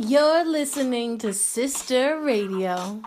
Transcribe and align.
You're 0.00 0.44
listening 0.44 1.18
to 1.18 1.34
Sister 1.34 2.20
Radio. 2.20 3.02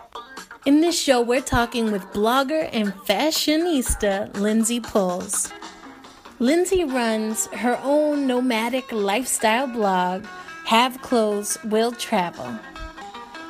In 0.66 0.82
this 0.82 1.02
show, 1.02 1.22
we're 1.22 1.40
talking 1.40 1.90
with 1.90 2.02
blogger 2.08 2.68
and 2.74 2.92
fashionista 3.08 4.38
Lindsey 4.38 4.82
Puls. 4.82 5.54
Lindsey 6.40 6.84
runs 6.84 7.46
her 7.54 7.80
own 7.82 8.28
nomadic 8.28 8.92
lifestyle 8.92 9.68
blog, 9.68 10.26
Have 10.66 11.02
Clothes, 11.02 11.58
Will 11.64 11.94
Travel. 11.94 12.60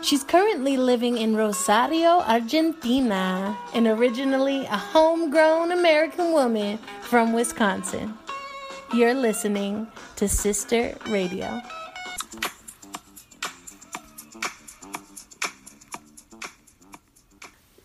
She's 0.04 0.24
currently 0.24 0.78
living 0.78 1.18
in 1.18 1.36
Rosario, 1.36 2.22
Argentina, 2.22 3.58
and 3.74 3.88
originally 3.88 4.66
a 4.66 4.78
homegrown 4.78 5.72
American 5.72 6.32
woman 6.32 6.78
from 7.02 7.34
Wisconsin. 7.34 8.16
You're 8.94 9.16
listening 9.16 9.88
to 10.18 10.30
Sister 10.30 10.96
Radio. 11.08 11.60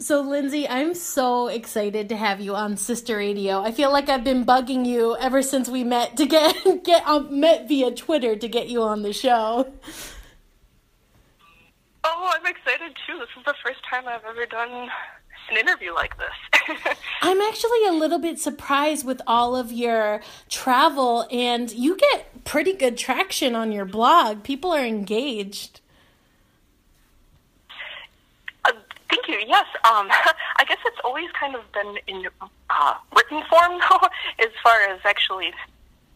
So, 0.07 0.21
Lindsey, 0.21 0.69
I'm 0.69 0.95
so 0.95 1.49
excited 1.49 2.09
to 2.11 2.17
have 2.17 2.41
you 2.41 2.55
on 2.55 2.77
Sister 2.77 3.17
Radio. 3.17 3.62
I 3.62 3.73
feel 3.73 3.91
like 3.91 4.09
I've 4.09 4.23
been 4.23 4.47
bugging 4.47 4.87
you 4.87 5.17
ever 5.17 5.43
since 5.43 5.69
we 5.69 5.83
met 5.83 6.17
to 6.19 6.27
get 6.27 6.55
get 6.85 7.05
um, 7.09 7.41
met 7.41 7.67
via 7.67 7.91
Twitter 7.91 8.37
to 8.37 8.47
get 8.47 8.69
you 8.69 8.84
on 8.84 9.03
the 9.03 9.12
show. 9.12 9.69
Oh, 12.05 12.33
I'm 12.33 12.47
excited 12.47 12.97
too. 13.05 13.19
This 13.19 13.31
is 13.37 13.45
the 13.47 13.55
first 13.65 13.81
time 13.91 14.07
I've 14.07 14.25
ever 14.25 14.47
done 14.47 14.89
an 15.51 15.57
interview 15.57 15.93
like 15.93 16.15
this. 16.19 16.95
I'm 17.23 17.41
actually 17.41 17.84
a 17.89 17.93
little 17.93 18.21
bit 18.21 18.39
surprised 18.39 19.05
with 19.05 19.21
all 19.27 19.57
of 19.57 19.73
your 19.73 20.23
travel, 20.49 21.27
and 21.33 21.73
you 21.73 21.97
get 21.97 22.45
pretty 22.45 22.75
good 22.75 22.97
traction 22.97 23.57
on 23.57 23.73
your 23.73 23.84
blog. 23.84 24.45
People 24.45 24.73
are 24.73 24.87
engaged. 24.87 25.81
uh, 28.65 28.71
thank 29.27 29.41
you. 29.41 29.46
Yes, 29.48 29.66
um, 29.84 30.08
I 30.56 30.64
guess 30.66 30.78
it's 30.86 30.98
always 31.05 31.30
kind 31.38 31.55
of 31.55 31.60
been 31.72 31.96
in 32.06 32.27
uh, 32.70 32.94
written 33.14 33.42
form, 33.48 33.80
though, 33.91 34.08
as 34.41 34.50
far 34.62 34.82
as 34.82 35.00
actually 35.05 35.52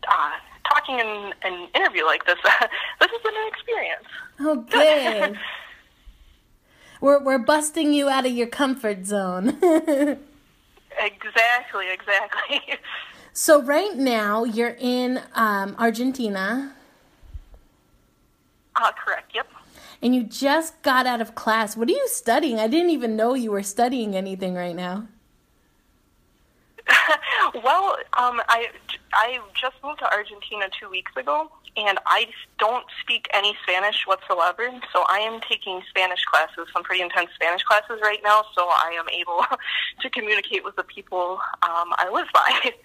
uh, 0.09 0.31
talking 0.69 0.99
in 0.99 1.33
an 1.43 1.69
interview 1.75 2.05
like 2.05 2.25
this. 2.27 2.39
this 2.45 3.11
has 3.11 3.23
been 3.23 3.35
an 3.37 3.49
experience. 3.49 4.07
Oh, 4.41 4.57
good. 4.57 5.39
we're 7.01 7.23
we're 7.23 7.39
busting 7.39 7.93
you 7.93 8.09
out 8.09 8.27
of 8.27 8.33
your 8.33 8.47
comfort 8.47 9.07
zone. 9.07 9.59
Exactly, 10.99 11.87
exactly. 11.91 12.61
so 13.33 13.63
right 13.63 13.97
now 13.97 14.45
you're 14.45 14.77
in 14.79 15.21
um, 15.35 15.77
Argentina, 15.79 16.75
Uh, 18.77 18.91
correct. 18.93 19.31
Yep. 19.35 19.47
And 20.03 20.15
you 20.15 20.23
just 20.23 20.81
got 20.83 21.07
out 21.07 21.21
of 21.21 21.35
class. 21.35 21.77
What 21.77 21.89
are 21.89 21.93
you 21.93 22.09
studying? 22.09 22.59
I 22.59 22.67
didn't 22.67 22.91
even 22.91 23.17
know 23.17 23.35
you 23.35 23.51
were 23.51 23.63
studying 23.63 24.17
anything 24.17 24.55
right 24.55 24.75
now. 24.75 25.09
well, 27.63 27.97
um, 28.19 28.41
I 28.49 28.69
I 29.13 29.39
just 29.61 29.77
moved 29.85 29.99
to 30.01 30.13
Argentina 30.13 30.67
two 30.81 30.89
weeks 30.89 31.13
ago, 31.17 31.51
and 31.77 31.99
I 32.07 32.27
don't 32.59 32.85
speak 33.01 33.29
any 33.33 33.57
Spanish 33.63 34.07
whatsoever. 34.07 34.71
So 34.93 35.05
I 35.09 35.19
am 35.19 35.41
taking 35.49 35.83
Spanish 35.89 36.25
classes, 36.25 36.69
some 36.73 36.83
pretty 36.83 37.03
intense 37.03 37.31
Spanish 37.35 37.63
classes 37.63 38.01
right 38.03 38.21
now. 38.25 38.45
So 38.57 38.67
I 38.69 38.97
am 38.99 39.09
able 39.09 39.45
to 40.01 40.11
communicate 40.11 40.65
with 40.65 40.77
the 40.77 40.85
people 40.85 41.41
um, 41.63 41.93
I 41.97 42.11
live 42.13 42.29
by. 42.33 42.73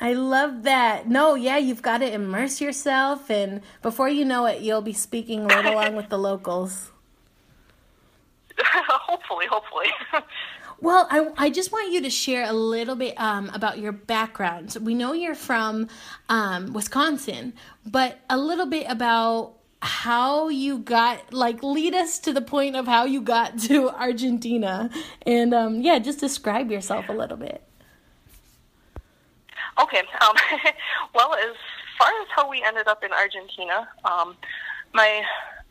I 0.00 0.14
love 0.14 0.62
that. 0.62 1.08
No, 1.08 1.34
yeah, 1.34 1.58
you've 1.58 1.82
got 1.82 1.98
to 1.98 2.10
immerse 2.10 2.60
yourself, 2.60 3.30
and 3.30 3.60
before 3.82 4.08
you 4.08 4.24
know 4.24 4.46
it, 4.46 4.62
you'll 4.62 4.80
be 4.80 4.94
speaking 4.94 5.46
right 5.46 5.66
along 5.66 5.94
with 5.96 6.08
the 6.08 6.18
locals. 6.18 6.90
hopefully, 8.64 9.46
hopefully. 9.46 9.88
Well, 10.82 11.06
I, 11.10 11.28
I 11.36 11.50
just 11.50 11.72
want 11.72 11.92
you 11.92 12.00
to 12.00 12.08
share 12.08 12.48
a 12.48 12.54
little 12.54 12.96
bit 12.96 13.20
um, 13.20 13.50
about 13.52 13.78
your 13.78 13.92
background. 13.92 14.72
So 14.72 14.80
we 14.80 14.94
know 14.94 15.12
you're 15.12 15.34
from 15.34 15.88
um, 16.30 16.72
Wisconsin, 16.72 17.52
but 17.84 18.18
a 18.30 18.38
little 18.38 18.64
bit 18.64 18.86
about 18.88 19.56
how 19.82 20.48
you 20.48 20.78
got, 20.78 21.34
like, 21.34 21.62
lead 21.62 21.94
us 21.94 22.18
to 22.20 22.32
the 22.32 22.40
point 22.40 22.76
of 22.76 22.86
how 22.86 23.04
you 23.04 23.20
got 23.20 23.58
to 23.68 23.90
Argentina. 23.90 24.88
And 25.26 25.52
um, 25.52 25.82
yeah, 25.82 25.98
just 25.98 26.18
describe 26.18 26.70
yourself 26.70 27.10
a 27.10 27.12
little 27.12 27.36
bit. 27.36 27.62
Okay. 29.80 30.02
Um, 30.20 30.36
well, 31.14 31.34
as 31.34 31.56
far 31.98 32.08
as 32.22 32.28
how 32.34 32.48
we 32.48 32.62
ended 32.62 32.86
up 32.86 33.02
in 33.02 33.12
Argentina, 33.12 33.88
um, 34.04 34.36
my 34.92 35.22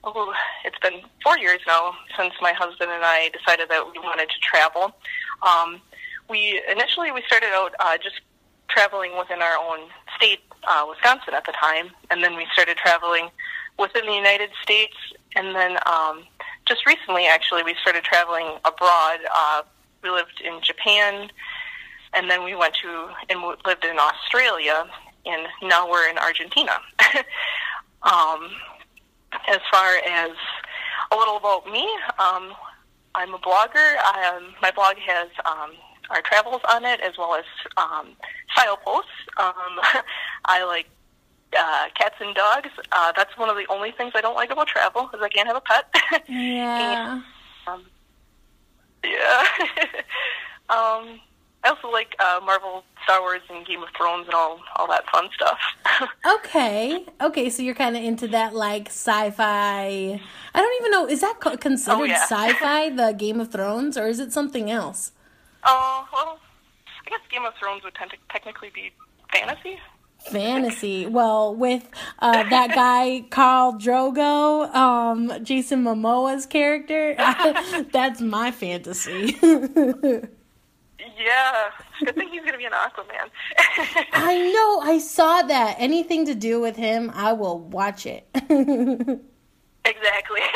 oh, 0.04 0.34
it's 0.66 0.80
been 0.80 1.02
four 1.24 1.38
years 1.38 1.60
now 1.68 1.94
since 2.18 2.34
my 2.42 2.54
husband 2.54 2.92
and 2.92 3.04
I 3.04 3.30
decided 3.30 3.70
that 3.70 3.86
we 3.92 4.00
wanted 4.00 4.30
to 4.30 4.40
travel. 4.42 4.94
Um, 5.42 5.82
we 6.30 6.62
initially 6.72 7.12
we 7.12 7.22
started 7.28 7.50
out 7.54 7.74
uh, 7.80 7.98
just 7.98 8.22
traveling 8.70 9.18
within 9.18 9.42
our 9.42 9.58
own 9.58 9.90
state, 10.16 10.40
uh, 10.68 10.86
Wisconsin, 10.88 11.34
at 11.34 11.46
the 11.46 11.54
time, 11.54 11.90
and 12.10 12.24
then 12.24 12.36
we 12.36 12.46
started 12.54 12.78
traveling 12.78 13.30
within 13.78 14.06
the 14.06 14.14
United 14.14 14.52
States, 14.62 14.96
and 15.36 15.56
then 15.56 15.78
um, 15.86 16.24
just 16.68 16.86
recently, 16.86 17.26
actually, 17.26 17.64
we 17.64 17.76
started 17.82 18.04
traveling 18.04 18.58
abroad. 18.64 19.20
Uh, 19.36 19.64
we 20.04 20.10
lived 20.10 20.42
in 20.44 20.62
Japan, 20.62 21.30
and 22.14 22.30
then 22.30 22.44
we 22.44 22.56
went 22.56 22.76
to 22.82 23.10
and 23.30 23.42
lived 23.66 23.86
in 23.86 23.98
Australia, 24.00 24.86
and 25.26 25.48
now 25.64 25.90
we're 25.90 26.10
in 26.10 26.18
Argentina. 26.18 26.80
um, 28.04 28.50
as 29.48 29.60
far 29.72 29.98
as 30.08 30.32
a 31.12 31.16
little 31.16 31.38
about 31.38 31.66
me, 31.68 31.88
um, 32.18 32.54
I'm 33.16 33.34
a 33.34 33.40
blogger. 33.40 33.98
Um, 33.98 34.54
my 34.62 34.72
blog 34.72 34.98
has 34.98 35.30
um, 35.46 35.72
our 36.10 36.22
travels 36.22 36.62
on 36.70 36.86
it 36.86 37.00
as 37.02 37.18
well 37.18 37.36
as 37.36 37.46
um, 37.78 38.10
style 38.54 38.78
posts. 38.78 39.10
Um, 39.38 39.80
I 40.46 40.64
like 40.66 40.88
uh, 41.58 41.86
cats 41.96 42.16
and 42.20 42.36
dogs. 42.36 42.70
Uh, 42.92 43.12
that's 43.16 43.38
one 43.38 43.50
of 43.50 43.56
the 43.56 43.66
only 43.70 43.92
things 43.92 44.14
I 44.16 44.22
don't 44.22 44.36
like 44.36 44.52
about 44.52 44.68
travel 44.68 45.10
is 45.14 45.22
I 45.22 45.30
can't 45.30 45.48
have 45.48 45.58
a 45.58 45.62
pet. 45.62 45.94
Yeah. 46.28 47.22
um, 47.68 47.84
yeah. 49.04 49.44
um, 50.70 51.20
I 51.70 51.74
also 51.76 51.92
like 51.92 52.16
uh, 52.20 52.40
Marvel, 52.44 52.84
Star 53.04 53.22
Wars, 53.22 53.42
and 53.50 53.64
Game 53.66 53.84
of 53.84 53.90
Thrones, 53.96 54.26
and 54.26 54.34
all 54.34 54.60
all 54.76 54.88
that 54.88 55.08
fun 55.12 55.30
stuff. 55.36 55.60
Okay. 56.26 57.06
Okay, 57.22 57.50
so 57.50 57.62
you're 57.62 57.76
kind 57.76 57.96
of 57.98 58.04
into 58.04 58.28
that, 58.30 58.56
like, 58.56 58.88
sci 58.88 59.30
fi. 59.32 60.20
I 60.56 60.60
don't 60.62 60.82
even 60.82 60.92
know, 60.92 61.08
is 61.08 61.22
that 61.22 61.40
co- 61.40 61.58
considered 61.58 61.98
Oh, 62.00 62.04
yeah. 62.06 62.24
sci 62.28 62.54
fi, 62.54 62.90
the 62.90 63.12
Game 63.14 63.40
of 63.40 63.52
Thrones, 63.52 63.98
or 63.98 64.08
is 64.08 64.20
it 64.20 64.32
something 64.34 64.72
else? 64.72 65.12
Oh 65.64 66.08
well, 66.14 66.40
I 67.06 67.10
guess 67.10 67.20
Game 67.30 67.46
of 67.46 67.54
Thrones 67.60 67.84
would 67.84 67.94
tend 67.96 68.12
to 68.12 68.18
technically 68.32 68.70
be 68.74 68.92
fantasy. 69.32 69.78
fantasy. 70.32 71.06
Well, 71.06 71.54
with 71.56 71.88
uh, 72.20 72.44
that 72.50 72.70
guy 72.74 73.26
Khal 73.30 73.80
Drogo, 73.80 74.74
um, 74.74 75.44
Jason 75.44 75.84
Momoa's 75.84 76.46
character, 76.46 77.14
that's 77.92 78.22
my 78.22 78.52
fantasy. 78.52 79.38
Yeah, 81.18 81.70
good 82.04 82.16
thing 82.16 82.30
he's 82.30 82.44
gonna 82.44 82.58
be 82.58 82.66
an 82.66 82.72
Aquaman. 82.72 83.30
I 84.14 84.52
know. 84.52 84.80
I 84.82 85.00
saw 85.00 85.42
that. 85.44 85.76
Anything 85.80 86.26
to 86.26 86.36
do 86.36 86.60
with 86.60 86.76
him, 86.76 87.12
I 87.14 87.34
will 87.34 87.60
watch 87.60 88.06
it. 88.06 88.28
exactly. 89.86 90.42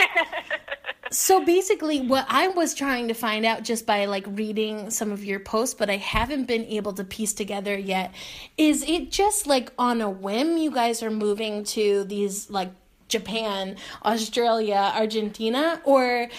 So 1.14 1.46
basically, 1.46 2.02
what 2.02 2.26
I 2.28 2.48
was 2.48 2.74
trying 2.74 3.08
to 3.08 3.14
find 3.14 3.46
out 3.46 3.64
just 3.64 3.86
by 3.86 4.06
like 4.06 4.26
reading 4.28 4.90
some 4.90 5.12
of 5.12 5.24
your 5.24 5.40
posts, 5.40 5.76
but 5.76 5.88
I 5.88 5.98
haven't 5.98 6.46
been 6.46 6.66
able 6.66 6.92
to 6.94 7.04
piece 7.04 7.34
together 7.34 7.78
yet, 7.78 8.16
is 8.58 8.82
it 8.90 9.12
just 9.12 9.46
like 9.46 9.72
on 9.78 10.02
a 10.02 10.10
whim 10.10 10.58
you 10.58 10.72
guys 10.72 11.04
are 11.04 11.12
moving 11.12 11.66
to 11.66 12.04
these 12.06 12.50
like 12.50 12.72
Japan, 13.10 13.76
Australia, 14.04 14.92
Argentina, 14.96 15.80
or 15.84 16.30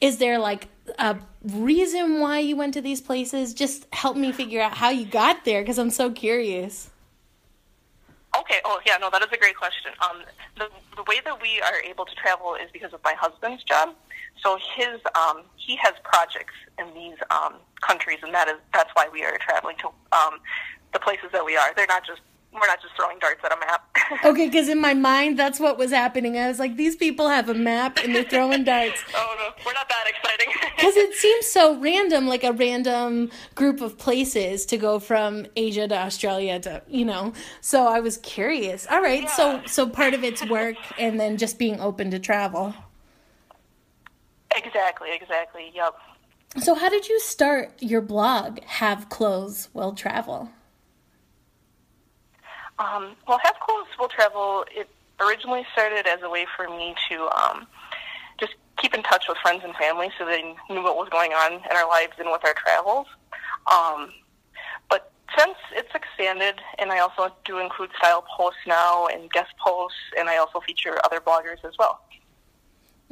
is 0.00 0.18
there 0.18 0.38
like 0.38 0.68
a 1.00 1.16
reason 1.44 2.20
why 2.20 2.38
you 2.38 2.56
went 2.56 2.74
to 2.74 2.80
these 2.80 3.00
places? 3.00 3.54
Just 3.54 3.86
help 3.92 4.16
me 4.16 4.32
figure 4.32 4.60
out 4.60 4.74
how 4.74 4.90
you 4.90 5.06
got 5.06 5.44
there 5.44 5.62
because 5.62 5.78
I'm 5.78 5.90
so 5.90 6.10
curious. 6.10 6.90
Okay. 8.38 8.60
Oh, 8.64 8.80
yeah. 8.86 8.96
No, 9.00 9.10
that 9.10 9.22
is 9.22 9.28
a 9.32 9.36
great 9.36 9.56
question. 9.56 9.92
Um, 10.02 10.22
the 10.56 10.68
the 10.96 11.02
way 11.04 11.20
that 11.24 11.40
we 11.40 11.60
are 11.62 11.80
able 11.82 12.04
to 12.04 12.14
travel 12.14 12.54
is 12.54 12.70
because 12.72 12.92
of 12.92 13.00
my 13.02 13.14
husband's 13.18 13.64
job. 13.64 13.94
So 14.42 14.58
his 14.76 15.00
um, 15.14 15.42
he 15.56 15.76
has 15.76 15.94
projects 16.04 16.54
in 16.78 16.92
these 16.94 17.16
um, 17.30 17.54
countries, 17.80 18.18
and 18.22 18.32
that 18.34 18.48
is 18.48 18.56
that's 18.72 18.90
why 18.94 19.08
we 19.12 19.24
are 19.24 19.36
traveling 19.38 19.76
to 19.78 19.88
um, 20.16 20.40
the 20.92 20.98
places 20.98 21.30
that 21.32 21.44
we 21.44 21.56
are. 21.56 21.74
They're 21.74 21.86
not 21.86 22.06
just 22.06 22.20
we're 22.52 22.66
not 22.66 22.82
just 22.82 22.94
throwing 22.96 23.18
darts 23.20 23.40
at 23.44 23.52
a 23.52 23.60
map. 23.60 23.86
Okay, 24.24 24.46
because 24.48 24.68
in 24.68 24.80
my 24.80 24.92
mind, 24.92 25.38
that's 25.38 25.60
what 25.60 25.78
was 25.78 25.92
happening. 25.92 26.36
I 26.36 26.48
was 26.48 26.58
like, 26.58 26.76
these 26.76 26.96
people 26.96 27.28
have 27.28 27.48
a 27.48 27.54
map 27.54 27.98
and 28.02 28.12
they're 28.12 28.24
throwing 28.24 28.64
darts. 28.64 29.04
oh 29.14 29.34
no, 29.38 29.64
we're 29.64 29.72
not 29.72 29.88
that 29.88 30.04
exciting. 30.08 30.52
Because 30.76 30.96
it 30.96 31.14
seems 31.14 31.46
so 31.46 31.78
random, 31.78 32.26
like 32.26 32.42
a 32.42 32.52
random 32.52 33.30
group 33.54 33.80
of 33.80 33.98
places 33.98 34.66
to 34.66 34.76
go 34.76 34.98
from 34.98 35.46
Asia 35.54 35.86
to 35.86 35.96
Australia 35.96 36.58
to, 36.60 36.82
you 36.88 37.04
know. 37.04 37.32
So 37.60 37.86
I 37.86 38.00
was 38.00 38.16
curious. 38.16 38.86
All 38.90 39.00
right, 39.00 39.28
so 39.30 39.62
so 39.66 39.86
part 39.88 40.14
of 40.14 40.24
it's 40.24 40.44
work 40.48 40.76
and 40.98 41.20
then 41.20 41.36
just 41.36 41.58
being 41.58 41.78
open 41.80 42.10
to 42.10 42.18
travel. 42.18 42.74
exactly. 44.56 45.10
Exactly. 45.12 45.70
Yep. 45.74 45.94
So 46.58 46.74
how 46.74 46.88
did 46.88 47.08
you 47.08 47.20
start 47.20 47.74
your 47.80 48.00
blog? 48.00 48.60
Have 48.64 49.08
clothes 49.08 49.68
will 49.72 49.92
travel. 49.92 50.50
Um, 52.80 53.14
well, 53.28 53.38
Have 53.44 53.60
Clothes 53.60 53.86
Will 53.98 54.08
Travel, 54.08 54.64
it 54.74 54.88
originally 55.20 55.66
started 55.72 56.06
as 56.06 56.22
a 56.22 56.30
way 56.30 56.46
for 56.56 56.66
me 56.66 56.94
to 57.10 57.28
um, 57.38 57.66
just 58.40 58.54
keep 58.78 58.94
in 58.94 59.02
touch 59.02 59.26
with 59.28 59.36
friends 59.38 59.60
and 59.62 59.74
family 59.76 60.08
so 60.18 60.24
they 60.24 60.42
knew 60.70 60.82
what 60.82 60.96
was 60.96 61.08
going 61.10 61.32
on 61.32 61.52
in 61.52 61.76
our 61.76 61.86
lives 61.86 62.14
and 62.18 62.30
with 62.30 62.42
our 62.42 62.54
travels. 62.54 63.06
Um, 63.70 64.10
but 64.88 65.12
since 65.36 65.56
it's 65.72 65.94
expanded, 65.94 66.54
and 66.78 66.90
I 66.90 67.00
also 67.00 67.30
do 67.44 67.58
include 67.58 67.90
style 67.98 68.24
posts 68.34 68.60
now 68.66 69.08
and 69.08 69.30
guest 69.30 69.52
posts, 69.62 69.98
and 70.18 70.30
I 70.30 70.38
also 70.38 70.60
feature 70.60 70.96
other 71.04 71.20
bloggers 71.20 71.62
as 71.64 71.74
well. 71.78 72.00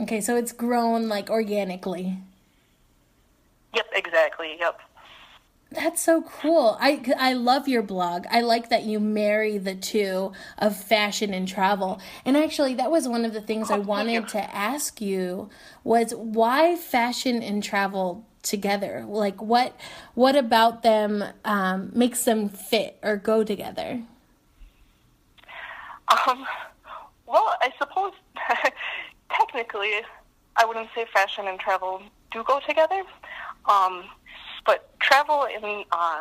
Okay, 0.01 0.23
so 0.23 0.35
it's 0.35 0.53
grown 0.53 1.09
like 1.09 1.29
organically. 1.29 2.17
Yep, 3.75 3.87
exactly. 3.95 4.57
Yep. 4.59 4.81
That's 5.71 6.01
so 6.01 6.23
cool. 6.23 6.79
I 6.81 7.03
I 7.19 7.35
love 7.35 7.69
your 7.69 7.83
blog. 7.83 8.25
I 8.31 8.41
like 8.41 8.71
that 8.71 8.85
you 8.85 8.99
marry 8.99 9.59
the 9.59 9.75
two 9.75 10.33
of 10.57 10.75
fashion 10.75 11.35
and 11.35 11.47
travel. 11.47 12.01
And 12.25 12.39
actually, 12.39 12.75
that 12.75 12.91
was 12.91 13.07
one 13.07 13.27
of 13.27 13.35
the 13.35 13.43
things 13.43 13.71
I 13.71 13.79
wanted 13.79 14.29
to 14.29 14.55
ask 14.55 15.01
you 15.01 15.51
was 15.85 16.15
why 16.15 16.75
fashion 16.77 17.43
and 17.43 17.63
travel 17.63 18.25
together? 18.43 19.05
Like 19.07 19.41
what 19.43 19.77
what 20.15 20.37
about 20.37 20.83
them 20.83 21.25
um, 21.45 21.91
makes 21.95 22.25
them 22.25 22.49
fit 22.49 22.99
or 23.03 23.17
go 23.17 23.45
together? 23.45 24.03
Um, 26.09 26.47
well, 27.27 27.55
I 27.61 27.73
suppose 27.79 28.13
technically, 29.31 30.01
I 30.57 30.65
wouldn't 30.65 30.89
say 30.95 31.07
fashion 31.13 31.47
and 31.47 31.61
travel 31.61 32.03
do 32.33 32.43
go 32.45 32.61
together. 32.67 33.03
Um, 33.69 34.05
but 34.69 35.01
travel 35.01 35.47
and 35.47 35.87
uh, 35.93 36.21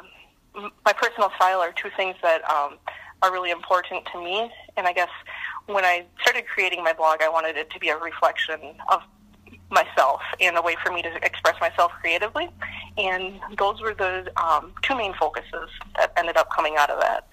my 0.86 0.94
personal 0.94 1.30
style 1.36 1.60
are 1.60 1.74
two 1.74 1.90
things 1.98 2.16
that 2.24 2.50
um, 2.50 2.78
are 3.22 3.32
really 3.32 3.52
important 3.52 4.08
to 4.14 4.24
me. 4.24 4.50
And 4.78 4.88
I 4.88 4.94
guess 4.94 5.10
when 5.66 5.84
I 5.84 6.06
started 6.22 6.46
creating 6.48 6.82
my 6.82 6.94
blog, 6.94 7.22
I 7.22 7.28
wanted 7.28 7.58
it 7.58 7.70
to 7.72 7.80
be 7.80 7.90
a 7.90 7.98
reflection 7.98 8.62
of 8.90 9.02
myself 9.70 10.22
and 10.40 10.56
a 10.56 10.62
way 10.62 10.78
for 10.82 10.94
me 10.94 11.02
to 11.02 11.14
express 11.26 11.60
myself 11.60 11.92
creatively. 12.00 12.50
And 12.98 13.42
those 13.58 13.82
were 13.82 13.94
the 13.94 14.32
um, 14.42 14.72
two 14.82 14.96
main 14.96 15.14
focuses 15.16 15.70
that 15.98 16.14
ended 16.16 16.38
up 16.38 16.48
coming 16.56 16.78
out 16.78 16.90
of 16.90 17.02
that. 17.02 17.28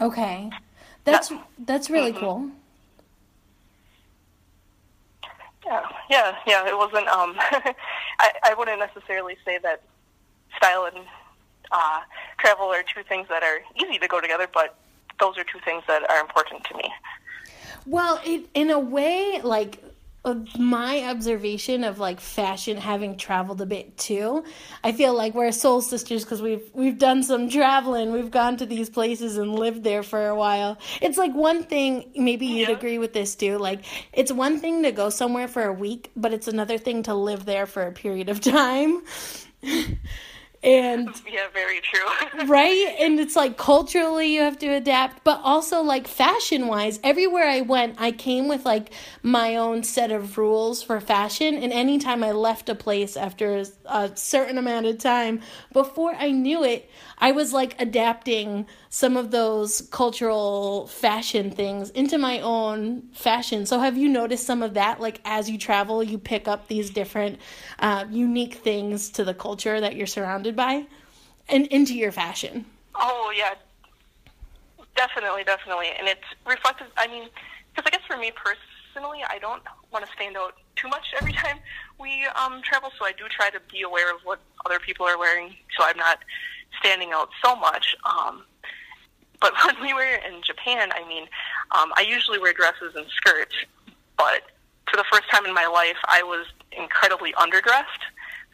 Okay. 0.00 0.50
That's 1.04 1.32
that's 1.66 1.90
really 1.90 2.12
cool. 2.12 2.50
Yeah, 5.66 5.82
yeah, 6.08 6.36
yeah. 6.46 6.66
It 6.66 6.76
wasn't. 6.76 7.08
Um, 7.08 7.34
I, 7.38 8.32
I 8.42 8.54
wouldn't 8.56 8.78
necessarily 8.78 9.36
say 9.44 9.58
that 9.62 9.82
style 10.58 10.84
and 10.92 11.04
uh, 11.72 12.00
travel 12.38 12.66
are 12.66 12.82
two 12.82 13.02
things 13.08 13.26
that 13.28 13.42
are 13.42 13.60
easy 13.82 13.98
to 13.98 14.08
go 14.08 14.20
together, 14.20 14.46
but 14.52 14.76
those 15.20 15.38
are 15.38 15.44
two 15.44 15.58
things 15.64 15.82
that 15.88 16.08
are 16.10 16.20
important 16.20 16.64
to 16.64 16.76
me. 16.76 16.92
Well, 17.86 18.20
it 18.24 18.48
in 18.54 18.70
a 18.70 18.78
way, 18.78 19.40
like 19.42 19.82
my 20.58 21.04
observation 21.04 21.84
of 21.84 21.98
like 21.98 22.20
fashion 22.20 22.76
having 22.76 23.16
traveled 23.16 23.60
a 23.62 23.66
bit 23.66 23.96
too 23.96 24.44
i 24.84 24.92
feel 24.92 25.14
like 25.14 25.32
we're 25.34 25.52
soul 25.52 25.80
sisters 25.80 26.24
because 26.24 26.42
we've 26.42 26.68
we've 26.74 26.98
done 26.98 27.22
some 27.22 27.48
traveling 27.48 28.12
we've 28.12 28.30
gone 28.30 28.56
to 28.56 28.66
these 28.66 28.90
places 28.90 29.38
and 29.38 29.54
lived 29.54 29.84
there 29.84 30.02
for 30.02 30.26
a 30.26 30.34
while 30.34 30.76
it's 31.00 31.16
like 31.16 31.32
one 31.34 31.62
thing 31.62 32.10
maybe 32.16 32.46
you'd 32.46 32.68
Yeah. 32.68 32.74
agree 32.76 32.98
with 32.98 33.12
this 33.12 33.36
too 33.36 33.58
like 33.58 33.84
it's 34.12 34.32
one 34.32 34.58
thing 34.58 34.82
to 34.82 34.92
go 34.92 35.08
somewhere 35.08 35.48
for 35.48 35.62
a 35.62 35.72
week 35.72 36.10
but 36.16 36.32
it's 36.32 36.48
another 36.48 36.76
thing 36.78 37.04
to 37.04 37.14
live 37.14 37.44
there 37.46 37.64
for 37.64 37.86
a 37.86 37.92
period 37.92 38.28
of 38.28 38.40
time 38.60 39.02
and 40.62 41.08
Yeah, 41.30 41.46
very 41.52 41.80
true. 41.80 42.46
right? 42.46 42.96
And 43.00 43.20
it's 43.20 43.36
like 43.36 43.56
culturally 43.56 44.34
you 44.34 44.40
have 44.40 44.58
to 44.58 44.68
adapt 44.68 45.24
but 45.24 45.40
also 45.42 45.82
like 45.82 46.08
fashion 46.08 46.66
wise 46.66 46.98
everywhere 47.02 47.48
i 47.48 47.60
went 47.60 47.94
i 47.98 48.10
came 48.10 48.48
with 48.48 48.64
like 48.64 48.92
my 49.22 49.56
own 49.56 49.82
set 49.82 50.10
of 50.10 50.36
rules 50.38 50.82
for 50.82 51.00
fashion 51.00 51.54
and 51.54 51.72
anytime 51.72 52.22
i 52.24 52.32
left 52.32 52.68
a 52.68 52.74
place 52.74 53.16
after 53.16 53.64
a, 53.86 54.16
certain 54.16 54.58
amount 54.58 54.86
of 54.86 54.98
time 54.98 55.40
before 55.72 56.14
i 56.14 56.30
knew 56.30 56.64
it 56.64 56.90
i 57.18 57.32
was 57.32 57.52
like 57.52 57.80
adapting 57.80 58.66
some 58.90 59.16
of 59.16 59.30
those 59.30 59.82
cultural 59.90 60.86
fashion 60.86 61.50
things 61.50 61.90
into 61.90 62.16
my 62.16 62.40
own 62.40 63.02
fashion. 63.12 63.66
So 63.66 63.80
have 63.80 63.98
you 63.98 64.08
noticed 64.08 64.46
some 64.46 64.62
of 64.62 64.74
that? 64.74 65.00
Like 65.00 65.20
as 65.24 65.50
you 65.50 65.58
travel 65.58 66.02
you 66.02 66.18
pick 66.18 66.48
up 66.48 66.68
these 66.68 66.90
different 66.90 67.38
uh, 67.78 68.06
unique 68.10 68.54
things 68.54 69.10
to 69.10 69.24
the 69.24 69.34
culture 69.34 69.80
that 69.80 69.94
you're 69.94 70.06
surrounded 70.06 70.47
by 70.56 70.84
and 71.48 71.66
into 71.68 71.94
your 71.94 72.12
fashion. 72.12 72.64
oh 72.94 73.32
yeah, 73.36 73.54
definitely, 74.96 75.44
definitely, 75.44 75.88
and 75.98 76.08
it's 76.08 76.24
reflective. 76.46 76.88
I 76.96 77.06
mean, 77.06 77.28
because 77.74 77.86
I 77.86 77.96
guess 77.96 78.06
for 78.06 78.16
me 78.16 78.32
personally, 78.34 79.20
I 79.28 79.38
don't 79.38 79.62
want 79.92 80.04
to 80.04 80.12
stand 80.12 80.36
out 80.36 80.54
too 80.76 80.88
much 80.88 81.14
every 81.20 81.32
time 81.44 81.58
we 81.98 82.26
um, 82.40 82.62
travel, 82.62 82.90
so 82.98 83.04
I 83.04 83.12
do 83.12 83.24
try 83.28 83.50
to 83.50 83.60
be 83.70 83.82
aware 83.82 84.14
of 84.14 84.20
what 84.22 84.40
other 84.66 84.78
people 84.78 85.06
are 85.06 85.18
wearing, 85.18 85.54
so 85.76 85.84
I'm 85.84 85.96
not 85.96 86.18
standing 86.78 87.12
out 87.12 87.30
so 87.44 87.56
much. 87.56 87.96
Um, 88.04 88.44
but 89.40 89.52
when 89.64 89.80
we 89.82 89.92
were 89.94 90.02
in 90.02 90.42
Japan, 90.42 90.90
I 90.92 91.06
mean, 91.08 91.24
um, 91.78 91.92
I 91.96 92.04
usually 92.08 92.38
wear 92.38 92.52
dresses 92.52 92.94
and 92.94 93.06
skirts, 93.08 93.54
but 94.16 94.42
for 94.90 94.96
the 94.96 95.04
first 95.10 95.30
time 95.30 95.44
in 95.44 95.54
my 95.54 95.66
life, 95.66 95.98
I 96.08 96.22
was 96.22 96.46
incredibly 96.72 97.32
underdressed. 97.32 98.02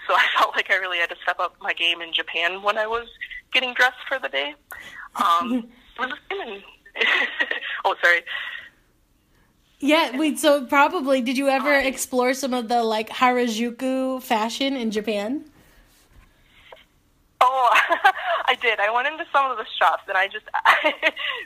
So 0.06 0.14
I 0.16 0.26
felt 0.38 0.54
like 0.54 0.70
I 0.70 0.76
really 0.76 0.98
had 0.98 1.10
to 1.10 1.16
step 1.22 1.38
up 1.40 1.56
my 1.60 1.72
game 1.72 2.00
in 2.00 2.12
Japan 2.12 2.62
when 2.62 2.78
I 2.78 2.86
was 2.86 3.08
getting 3.52 3.74
dressed 3.74 4.02
for 4.08 4.18
the 4.18 4.28
day. 4.28 4.54
Um, 5.16 5.54
it 5.98 6.00
was 6.00 6.12
in- 6.30 6.62
oh, 7.84 7.94
sorry. 8.02 8.20
Yeah, 9.80 10.16
wait, 10.16 10.38
so 10.38 10.64
probably 10.64 11.20
did 11.20 11.36
you 11.36 11.48
ever 11.48 11.74
explore 11.74 12.32
some 12.32 12.54
of 12.54 12.68
the 12.68 12.82
like 12.82 13.10
Harajuku 13.10 14.22
fashion 14.22 14.76
in 14.76 14.90
Japan? 14.90 15.44
Oh, 17.40 17.70
I 18.46 18.56
did. 18.62 18.80
I 18.80 18.90
went 18.90 19.08
into 19.08 19.26
some 19.30 19.50
of 19.50 19.58
the 19.58 19.66
shops, 19.78 20.04
and 20.08 20.16
I 20.16 20.28
just 20.28 20.46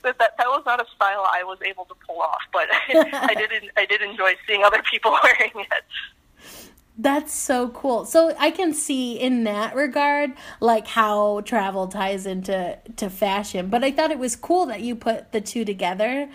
that 0.05 0.19
that 0.19 0.37
that 0.38 0.47
was 0.47 0.62
not 0.67 0.81
a 0.81 0.87
style 0.95 1.27
I 1.27 1.43
was 1.43 1.59
able 1.62 1.87
to 1.87 1.95
pull 2.07 2.21
off. 2.21 2.43
But 2.53 2.69
I 2.71 3.35
did 3.35 3.71
I 3.77 3.85
did 3.85 4.03
enjoy 4.03 4.35
seeing 4.47 4.62
other 4.62 4.83
people 4.88 5.17
wearing 5.23 5.50
it. 5.57 5.85
That's 7.00 7.33
so 7.33 7.69
cool. 7.69 8.05
So 8.05 8.35
I 8.40 8.50
can 8.50 8.75
see 8.75 9.12
in 9.19 9.45
that 9.45 9.76
regard 9.76 10.33
like 10.59 10.88
how 10.88 11.43
travel 11.43 11.87
ties 11.87 12.26
into 12.26 12.76
to 12.97 13.09
fashion. 13.09 13.69
But 13.69 13.85
I 13.85 13.93
thought 13.93 14.11
it 14.11 14.19
was 14.19 14.35
cool 14.35 14.67
that 14.67 14.81
you 14.81 14.97
put 14.97 15.31
the 15.31 15.40
two 15.40 15.64
together. 15.64 16.28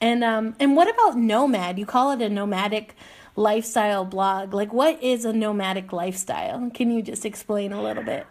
And 0.00 0.24
um 0.24 0.56
and 0.58 0.74
what 0.74 0.92
about 0.92 1.16
nomad? 1.16 1.78
You 1.78 1.86
call 1.86 2.10
it 2.10 2.20
a 2.20 2.28
nomadic 2.28 2.96
lifestyle 3.36 4.04
blog. 4.04 4.52
Like 4.52 4.72
what 4.72 5.00
is 5.00 5.24
a 5.24 5.32
nomadic 5.32 5.92
lifestyle? 5.92 6.68
Can 6.74 6.90
you 6.90 7.00
just 7.00 7.24
explain 7.24 7.72
a 7.72 7.80
little 7.80 8.02
bit? 8.02 8.26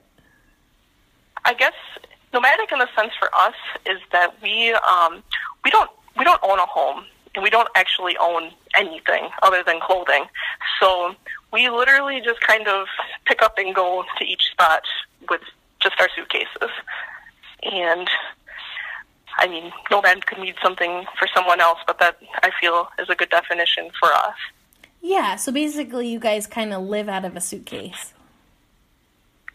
I 1.46 1.54
guess 1.54 1.74
nomadic 2.34 2.70
in 2.74 2.80
the 2.80 2.90
sense 2.98 3.14
for 3.18 3.34
us 3.34 3.56
is 3.86 4.00
that 4.12 4.36
we 4.44 4.74
um, 4.74 5.24
we 5.64 5.72
don't 5.72 5.90
we 6.18 6.26
don't 6.26 6.44
own 6.44 6.60
a 6.60 6.66
home 6.66 7.06
and 7.34 7.44
we 7.44 7.50
don't 7.50 7.70
actually 7.76 8.18
own 8.18 8.52
anything 8.76 9.30
other 9.44 9.64
than 9.66 9.80
clothing. 9.80 10.26
So 10.82 11.16
we 11.54 11.70
literally 11.70 12.22
just 12.22 12.42
kind 12.42 12.68
of 12.68 12.88
pick 13.26 13.42
up 13.42 13.58
and 13.58 13.74
go 13.74 14.04
to 14.18 14.26
each 14.26 14.50
spot 14.52 14.84
with 15.30 15.42
just 15.82 16.00
our 16.00 16.10
suitcases. 16.16 16.70
And 17.64 18.10
I 19.38 19.48
mean, 19.48 19.72
no 19.92 19.98
nomad 19.98 20.26
could 20.26 20.40
mean 20.40 20.56
something 20.64 21.06
for 21.18 21.28
someone 21.34 21.62
else, 21.62 21.80
but 21.86 22.00
that 22.00 22.18
I 22.44 22.52
feel 22.60 22.90
is 23.00 23.10
a 23.10 23.16
good 23.16 23.30
definition 23.30 23.90
for 24.00 24.12
us. 24.12 24.36
Yeah, 25.02 25.36
so 25.36 25.52
basically 25.52 26.08
you 26.08 26.20
guys 26.20 26.48
kind 26.48 26.74
of 26.74 26.84
live 26.84 27.08
out 27.08 27.24
of 27.24 27.36
a 27.36 27.42
suitcase. 27.42 28.14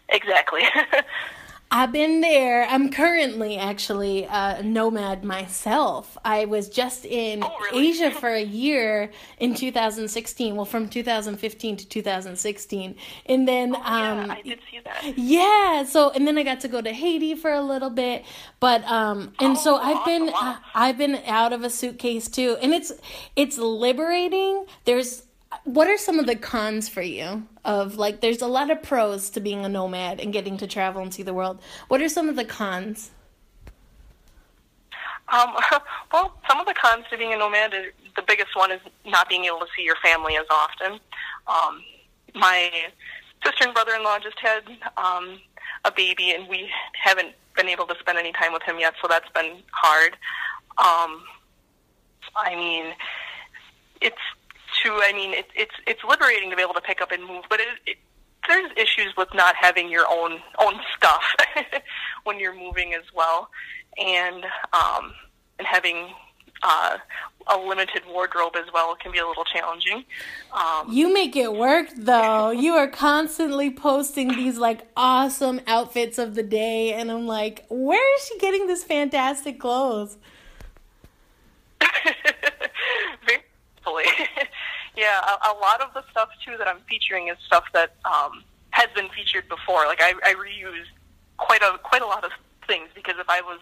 Exactly. 0.08 0.62
I've 1.74 1.90
been 1.90 2.20
there. 2.20 2.64
I'm 2.68 2.90
currently 2.90 3.56
actually 3.56 4.24
a 4.30 4.62
nomad 4.62 5.24
myself. 5.24 6.18
I 6.24 6.44
was 6.44 6.68
just 6.68 7.06
in 7.06 7.42
Oh, 7.42 7.50
really? 7.72 7.88
Asia 7.88 8.10
for 8.10 8.28
a 8.28 8.42
year 8.42 9.10
in 9.38 9.54
2016. 9.54 10.54
Well, 10.54 10.66
from 10.66 10.88
2015 10.88 11.76
to 11.78 11.88
2016, 11.88 12.94
and 13.26 13.48
then 13.48 13.74
um, 13.74 13.82
yeah, 13.84 14.26
I 14.36 14.42
did 14.42 14.60
see 14.70 14.80
that. 14.84 15.18
yeah. 15.18 15.84
So 15.84 16.10
and 16.10 16.26
then 16.28 16.36
I 16.36 16.42
got 16.42 16.60
to 16.60 16.68
go 16.68 16.82
to 16.82 16.92
Haiti 16.92 17.34
for 17.34 17.52
a 17.52 17.62
little 17.62 17.90
bit, 17.90 18.24
but 18.60 18.84
um, 18.84 19.32
and 19.40 19.56
so 19.56 19.76
Oh, 19.76 19.82
I've 19.82 20.04
been 20.04 20.28
awesome. 20.28 20.46
Wow. 20.48 20.58
I've 20.74 20.98
been 20.98 21.14
out 21.26 21.52
of 21.54 21.64
a 21.64 21.70
suitcase 21.70 22.28
too, 22.28 22.56
and 22.60 22.74
it's 22.74 22.92
it's 23.34 23.56
liberating. 23.58 24.66
There's 24.84 25.22
what 25.64 25.88
are 25.88 25.98
some 25.98 26.18
of 26.18 26.26
the 26.26 26.36
cons 26.36 26.88
for 26.88 27.02
you 27.02 27.46
of 27.64 27.96
like 27.96 28.20
there's 28.20 28.42
a 28.42 28.46
lot 28.46 28.70
of 28.70 28.82
pros 28.82 29.30
to 29.30 29.40
being 29.40 29.64
a 29.64 29.68
nomad 29.68 30.20
and 30.20 30.32
getting 30.32 30.56
to 30.58 30.66
travel 30.66 31.02
and 31.02 31.12
see 31.12 31.22
the 31.22 31.34
world. 31.34 31.60
What 31.88 32.00
are 32.00 32.08
some 32.08 32.28
of 32.28 32.36
the 32.36 32.44
cons? 32.44 33.10
Um, 35.28 35.54
well, 36.12 36.34
some 36.48 36.60
of 36.60 36.66
the 36.66 36.74
cons 36.74 37.04
to 37.10 37.18
being 37.18 37.32
a 37.32 37.36
nomad, 37.36 37.74
is, 37.74 37.86
the 38.16 38.22
biggest 38.22 38.54
one 38.54 38.70
is 38.70 38.80
not 39.06 39.28
being 39.28 39.44
able 39.46 39.58
to 39.60 39.66
see 39.76 39.82
your 39.82 39.96
family 39.96 40.36
as 40.36 40.46
often. 40.50 41.00
Um, 41.46 41.82
my 42.34 42.70
sister 43.44 43.64
and 43.64 43.74
brother-in-law 43.74 44.18
just 44.20 44.38
had 44.38 44.64
um, 44.96 45.38
a 45.84 45.92
baby, 45.92 46.32
and 46.32 46.48
we 46.48 46.68
haven't 47.02 47.34
been 47.56 47.68
able 47.68 47.86
to 47.86 47.94
spend 47.98 48.18
any 48.18 48.32
time 48.32 48.52
with 48.52 48.62
him 48.62 48.78
yet, 48.78 48.94
so 49.00 49.08
that's 49.08 49.28
been 49.30 49.62
hard. 49.72 50.12
Um, 50.78 51.22
I 52.36 52.54
mean, 52.54 52.94
it's 54.00 54.16
to. 54.82 54.90
I 55.02 55.12
mean, 55.14 55.32
it, 55.32 55.46
it's 55.54 55.74
it's 55.86 56.02
liberating 56.04 56.50
to 56.50 56.56
be 56.56 56.62
able 56.62 56.74
to 56.74 56.80
pick 56.80 57.00
up 57.00 57.12
and 57.12 57.24
move, 57.24 57.44
but 57.48 57.60
it, 57.60 57.68
it 57.86 57.96
there's 58.48 58.70
issues 58.76 59.14
with 59.16 59.28
not 59.34 59.54
having 59.56 59.88
your 59.90 60.06
own 60.10 60.40
own 60.58 60.74
stuff 60.96 61.22
when 62.24 62.38
you're 62.40 62.54
moving 62.54 62.94
as 62.94 63.04
well, 63.14 63.50
and 63.98 64.44
um, 64.72 65.12
and 65.58 65.66
having 65.66 66.08
uh, 66.62 66.96
a 67.48 67.58
limited 67.58 68.02
wardrobe 68.08 68.54
as 68.56 68.72
well 68.72 68.94
can 68.94 69.12
be 69.12 69.18
a 69.18 69.26
little 69.26 69.44
challenging. 69.44 70.04
Um, 70.52 70.86
You 70.90 71.12
make 71.12 71.34
it 71.36 71.52
work 71.52 71.88
though. 71.96 72.50
you 72.50 72.74
are 72.74 72.88
constantly 72.88 73.70
posting 73.70 74.28
these 74.28 74.58
like 74.58 74.86
awesome 74.96 75.60
outfits 75.66 76.18
of 76.18 76.34
the 76.34 76.42
day 76.42 76.92
and 76.92 77.10
I'm 77.10 77.26
like, 77.26 77.64
where 77.68 78.16
is 78.16 78.26
she 78.26 78.38
getting 78.38 78.66
this 78.66 78.84
fantastic 78.84 79.58
clothes? 79.58 80.16
very. 83.26 83.42
Yeah, 85.02 85.18
a, 85.20 85.52
a 85.52 85.54
lot 85.58 85.80
of 85.80 85.92
the 85.94 86.04
stuff 86.12 86.28
too 86.46 86.56
that 86.58 86.68
I'm 86.68 86.78
featuring 86.88 87.26
is 87.26 87.36
stuff 87.44 87.64
that 87.74 87.96
um, 88.04 88.44
has 88.70 88.88
been 88.94 89.08
featured 89.08 89.48
before. 89.48 89.86
Like 89.86 90.00
I, 90.00 90.12
I 90.24 90.34
reuse 90.34 90.86
quite 91.38 91.62
a 91.62 91.78
quite 91.82 92.02
a 92.02 92.06
lot 92.06 92.24
of 92.24 92.30
things 92.68 92.88
because 92.94 93.16
if 93.18 93.28
I 93.28 93.40
was 93.40 93.58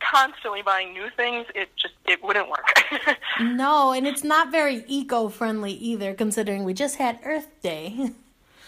constantly 0.00 0.62
buying 0.62 0.94
new 0.94 1.08
things, 1.14 1.46
it 1.54 1.68
just 1.76 1.94
it 2.06 2.24
wouldn't 2.24 2.48
work. 2.48 2.84
No, 3.40 3.92
and 3.92 4.06
it's 4.06 4.22
not 4.22 4.52
very 4.52 4.84
eco-friendly 4.86 5.72
either 5.72 6.12
considering 6.14 6.64
we 6.64 6.74
just 6.74 6.96
had 6.96 7.18
Earth 7.24 7.48
Day. 7.62 8.10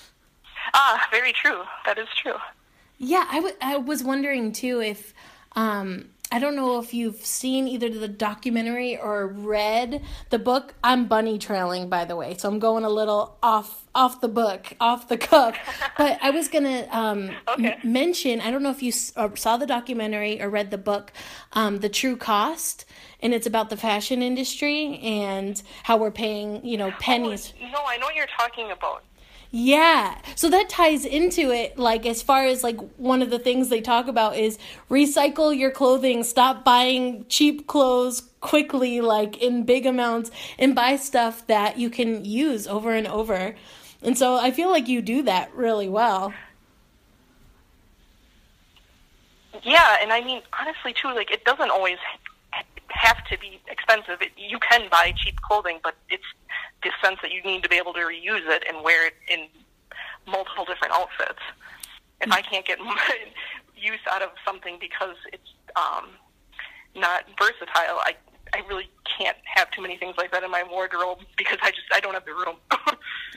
ah, 0.74 1.06
very 1.10 1.32
true. 1.32 1.62
That 1.84 1.98
is 1.98 2.08
true. 2.20 2.36
Yeah, 2.98 3.24
I 3.28 3.52
I 3.60 3.76
was 3.76 4.02
wondering 4.02 4.52
too 4.52 4.80
if 4.80 5.14
um 5.56 6.10
I 6.34 6.40
don't 6.40 6.56
know 6.56 6.80
if 6.80 6.92
you've 6.92 7.24
seen 7.24 7.68
either 7.68 7.88
the 7.88 8.08
documentary 8.08 8.98
or 8.98 9.28
read 9.28 10.02
the 10.30 10.38
book. 10.40 10.74
I'm 10.82 11.06
bunny 11.06 11.38
trailing 11.38 11.88
by 11.88 12.04
the 12.06 12.16
way, 12.16 12.36
so 12.36 12.48
I'm 12.48 12.58
going 12.58 12.84
a 12.84 12.88
little 12.88 13.36
off 13.40 13.84
off 13.94 14.20
the 14.20 14.26
book, 14.26 14.72
off 14.80 15.06
the 15.06 15.16
cuff. 15.16 15.56
but 15.96 16.18
I 16.20 16.30
was 16.30 16.48
going 16.48 16.64
to 16.64 16.96
um 16.98 17.30
Okay. 17.48 17.78
m- 17.82 17.92
mention, 17.92 18.40
I 18.40 18.50
don't 18.50 18.64
know 18.64 18.72
if 18.72 18.82
you 18.82 18.88
s- 18.88 19.12
uh, 19.14 19.28
saw 19.36 19.56
the 19.56 19.66
documentary 19.66 20.42
or 20.42 20.50
read 20.50 20.72
the 20.72 20.78
book 20.78 21.12
um 21.52 21.78
The 21.78 21.88
True 21.88 22.16
Cost 22.16 22.84
and 23.20 23.32
it's 23.32 23.46
about 23.46 23.70
the 23.70 23.76
fashion 23.76 24.20
industry 24.20 24.98
and 24.98 25.62
how 25.84 25.96
we're 25.98 26.10
paying, 26.10 26.66
you 26.66 26.76
know, 26.76 26.90
pennies. 26.98 27.54
No, 27.60 27.82
I 27.86 27.96
know 27.98 28.06
what 28.06 28.16
you're 28.16 28.26
talking 28.36 28.72
about. 28.72 29.04
Yeah. 29.56 30.18
So 30.34 30.50
that 30.50 30.68
ties 30.68 31.04
into 31.04 31.52
it 31.52 31.78
like 31.78 32.06
as 32.06 32.22
far 32.22 32.44
as 32.44 32.64
like 32.64 32.76
one 32.96 33.22
of 33.22 33.30
the 33.30 33.38
things 33.38 33.68
they 33.68 33.80
talk 33.80 34.08
about 34.08 34.36
is 34.36 34.58
recycle 34.90 35.56
your 35.56 35.70
clothing, 35.70 36.24
stop 36.24 36.64
buying 36.64 37.24
cheap 37.28 37.68
clothes 37.68 38.22
quickly 38.40 39.00
like 39.00 39.40
in 39.40 39.62
big 39.62 39.86
amounts 39.86 40.32
and 40.58 40.74
buy 40.74 40.96
stuff 40.96 41.46
that 41.46 41.78
you 41.78 41.88
can 41.88 42.24
use 42.24 42.66
over 42.66 42.94
and 42.94 43.06
over. 43.06 43.54
And 44.02 44.18
so 44.18 44.34
I 44.34 44.50
feel 44.50 44.70
like 44.70 44.88
you 44.88 45.00
do 45.00 45.22
that 45.22 45.54
really 45.54 45.88
well. 45.88 46.34
Yeah, 49.62 49.98
and 50.02 50.12
I 50.12 50.20
mean 50.20 50.42
honestly 50.58 50.92
too, 51.00 51.14
like 51.14 51.30
it 51.30 51.44
doesn't 51.44 51.70
always 51.70 51.98
have 52.88 53.24
to 53.26 53.38
be 53.38 53.60
expensive. 53.68 54.20
It, 54.20 54.32
you 54.36 54.58
can 54.58 54.88
buy 54.90 55.14
cheap 55.16 55.40
clothing, 55.42 55.78
but 55.84 55.94
it's 56.10 56.24
the 56.84 56.90
sense 57.02 57.18
that 57.22 57.32
you 57.32 57.42
need 57.42 57.62
to 57.62 57.68
be 57.68 57.76
able 57.76 57.92
to 57.94 58.00
reuse 58.00 58.46
it 58.46 58.64
and 58.68 58.84
wear 58.84 59.06
it 59.06 59.14
in 59.28 59.46
multiple 60.26 60.64
different 60.64 60.94
outfits. 60.94 61.40
If 62.20 62.30
I 62.30 62.42
can't 62.42 62.64
get 62.64 62.78
use 63.76 64.00
out 64.10 64.22
of 64.22 64.30
something 64.46 64.78
because 64.80 65.16
it's 65.32 65.50
um, 65.76 66.10
not 66.94 67.24
versatile, 67.38 67.98
I 68.00 68.14
I 68.54 68.62
really 68.68 68.88
can't 69.18 69.36
have 69.56 69.70
too 69.72 69.82
many 69.82 69.96
things 69.96 70.14
like 70.16 70.30
that 70.30 70.44
in 70.44 70.50
my 70.50 70.62
wardrobe 70.62 71.18
because 71.36 71.58
I 71.62 71.70
just 71.70 71.88
I 71.92 72.00
don't 72.00 72.14
have 72.14 72.24
the 72.24 72.34
room. 72.34 72.56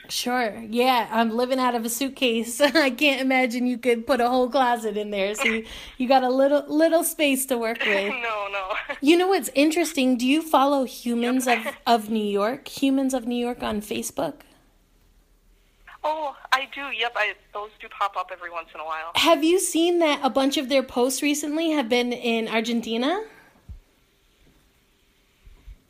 Sure. 0.10 0.64
Yeah, 0.70 1.08
I'm 1.12 1.32
living 1.32 1.60
out 1.60 1.76
of 1.76 1.86
a 1.86 1.90
suitcase. 1.90 2.62
I 2.62 2.90
can't 2.92 3.22
imagine 3.22 3.68
you 3.68 3.78
could 3.78 4.08
put 4.08 4.22
a 4.22 4.30
whole 4.30 4.50
closet 4.50 4.98
in 4.98 5.12
there. 5.12 5.36
So 5.36 5.44
you, 5.44 5.66
you 5.98 6.08
got 6.08 6.24
a 6.24 6.30
little 6.30 6.64
little 6.68 7.04
space 7.04 7.46
to 7.48 7.58
work 7.58 7.80
with. 7.86 8.10
no, 8.10 8.48
no. 8.52 8.70
You 9.02 9.18
know 9.18 9.28
what's 9.28 9.50
interesting? 9.54 10.18
Do 10.18 10.26
you 10.26 10.42
follow 10.42 10.86
Humans 10.86 11.48
of, 11.48 11.60
of 11.88 12.10
New 12.10 12.26
York? 12.26 12.68
Humans 12.68 13.14
of 13.14 13.26
New 13.28 13.36
York 13.36 13.64
on 13.64 13.82
Facebook? 13.82 14.42
Oh, 16.04 16.36
I 16.54 16.70
do. 16.74 16.82
Yep, 16.98 17.14
I 17.16 17.34
those 17.54 17.72
do 17.82 17.88
pop 17.90 18.16
up 18.16 18.30
every 18.32 18.50
once 18.50 18.70
in 18.74 18.80
a 18.80 18.86
while. 18.86 19.12
Have 19.16 19.44
you 19.44 19.60
seen 19.60 20.00
that 20.00 20.22
a 20.24 20.30
bunch 20.30 20.56
of 20.58 20.70
their 20.70 20.84
posts 20.84 21.22
recently 21.22 21.72
have 21.72 21.90
been 21.90 22.14
in 22.14 22.48
Argentina? 22.48 23.24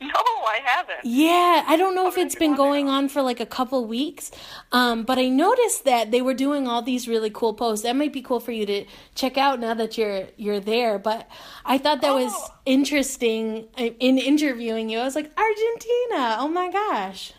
No, 0.00 0.08
I 0.14 0.60
haven't. 0.64 0.98
Yeah, 1.04 1.64
I 1.66 1.76
don't 1.76 1.94
know 1.96 2.06
if 2.06 2.16
it's 2.16 2.36
been 2.36 2.54
going 2.54 2.88
on 2.88 3.08
for 3.08 3.20
like 3.20 3.40
a 3.40 3.46
couple 3.46 3.84
weeks, 3.84 4.30
um, 4.70 5.02
but 5.02 5.18
I 5.18 5.28
noticed 5.28 5.84
that 5.86 6.12
they 6.12 6.22
were 6.22 6.34
doing 6.34 6.68
all 6.68 6.82
these 6.82 7.08
really 7.08 7.30
cool 7.30 7.52
posts. 7.52 7.82
That 7.82 7.96
might 7.96 8.12
be 8.12 8.22
cool 8.22 8.38
for 8.38 8.52
you 8.52 8.64
to 8.66 8.84
check 9.16 9.36
out 9.36 9.58
now 9.58 9.74
that 9.74 9.98
you're 9.98 10.28
you're 10.36 10.60
there. 10.60 11.00
But 11.00 11.28
I 11.64 11.78
thought 11.78 12.00
that 12.02 12.14
was 12.14 12.32
Oh. 12.32 12.54
interesting 12.64 13.66
uh, 13.76 13.90
in 13.98 14.18
interviewing 14.18 14.88
you. 14.88 15.00
I 15.00 15.04
was 15.04 15.16
like, 15.16 15.32
Argentina! 15.36 16.36
Oh 16.38 16.48
my 16.48 16.70
gosh! 16.70 17.32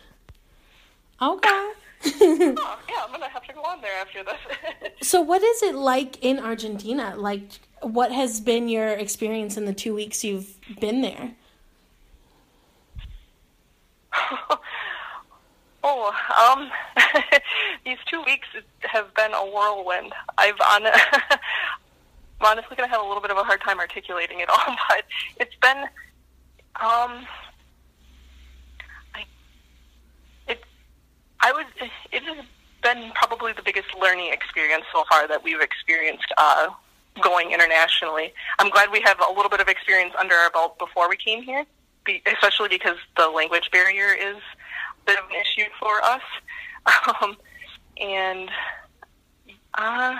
Okay. 1.22 1.48
Oh, 2.02 2.78
yeah, 2.88 3.04
I'm 3.04 3.10
gonna 3.12 3.28
have 3.28 3.46
to 3.46 3.52
go 3.54 3.60
on 3.62 3.80
there 3.82 3.96
after 4.00 4.22
this. 4.24 4.38
So, 5.02 5.20
what 5.22 5.42
is 5.42 5.62
it 5.62 5.74
like 5.74 6.22
in 6.22 6.38
Argentina? 6.38 7.14
Like, 7.16 7.42
what 7.82 8.12
has 8.12 8.40
been 8.40 8.68
your 8.68 8.88
experience 8.88 9.56
in 9.56 9.64
the 9.64 9.72
two 9.74 9.94
weeks 9.94 10.22
you've 10.24 10.58
been 10.78 11.00
there? 11.02 11.32
oh, 15.84 16.12
um, 16.38 16.70
these 17.84 17.98
two 18.10 18.22
weeks 18.24 18.48
have 18.80 19.12
been 19.14 19.32
a 19.32 19.44
whirlwind. 19.44 20.12
I've 20.38 20.60
on. 20.60 20.86
I'm 22.40 22.56
honestly 22.56 22.74
gonna 22.76 22.88
have 22.88 23.02
a 23.02 23.06
little 23.06 23.20
bit 23.20 23.30
of 23.30 23.36
a 23.36 23.44
hard 23.44 23.60
time 23.60 23.78
articulating 23.78 24.40
it 24.40 24.48
all, 24.48 24.76
but 24.88 25.04
it's 25.38 25.54
been. 25.56 25.78
Um, 26.76 27.26
I. 29.14 29.24
It. 30.48 30.64
I 31.40 31.52
would. 31.52 31.66
It 32.12 32.22
has 32.22 32.44
been 32.82 33.12
probably 33.14 33.52
the 33.52 33.62
biggest 33.62 33.88
learning 34.00 34.32
experience 34.32 34.84
so 34.92 35.04
far 35.10 35.28
that 35.28 35.44
we've 35.44 35.60
experienced. 35.60 36.32
Uh, 36.38 36.68
going 37.20 37.52
internationally. 37.52 38.32
I'm 38.58 38.70
glad 38.70 38.90
we 38.90 39.00
have 39.02 39.18
a 39.20 39.32
little 39.32 39.50
bit 39.50 39.60
of 39.60 39.68
experience 39.68 40.14
under 40.18 40.34
our 40.34 40.50
belt 40.50 40.78
before 40.78 41.08
we 41.08 41.16
came 41.16 41.42
here, 41.42 41.66
be, 42.04 42.22
especially 42.26 42.68
because 42.68 42.96
the 43.16 43.28
language 43.28 43.70
barrier 43.72 44.14
is 44.14 44.36
a 44.36 45.04
bit 45.06 45.18
of 45.18 45.24
an 45.30 45.36
issue 45.40 45.68
for 45.78 46.02
us. 46.02 46.22
Um, 47.20 47.36
and 48.00 48.50
uh, 49.74 50.16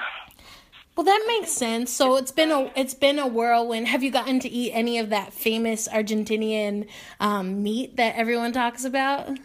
Well, 0.94 1.04
that 1.04 1.24
makes 1.26 1.50
sense. 1.50 1.90
So 1.90 2.16
it's 2.16 2.30
been 2.32 2.50
a 2.50 2.70
it's 2.76 2.92
been 2.94 3.18
a 3.18 3.26
whirlwind. 3.26 3.88
Have 3.88 4.02
you 4.02 4.10
gotten 4.10 4.40
to 4.40 4.48
eat 4.48 4.72
any 4.72 4.98
of 4.98 5.08
that 5.10 5.32
famous 5.32 5.88
Argentinian 5.88 6.86
um, 7.18 7.62
meat 7.62 7.96
that 7.96 8.14
everyone 8.16 8.52
talks 8.52 8.84
about? 8.84 9.28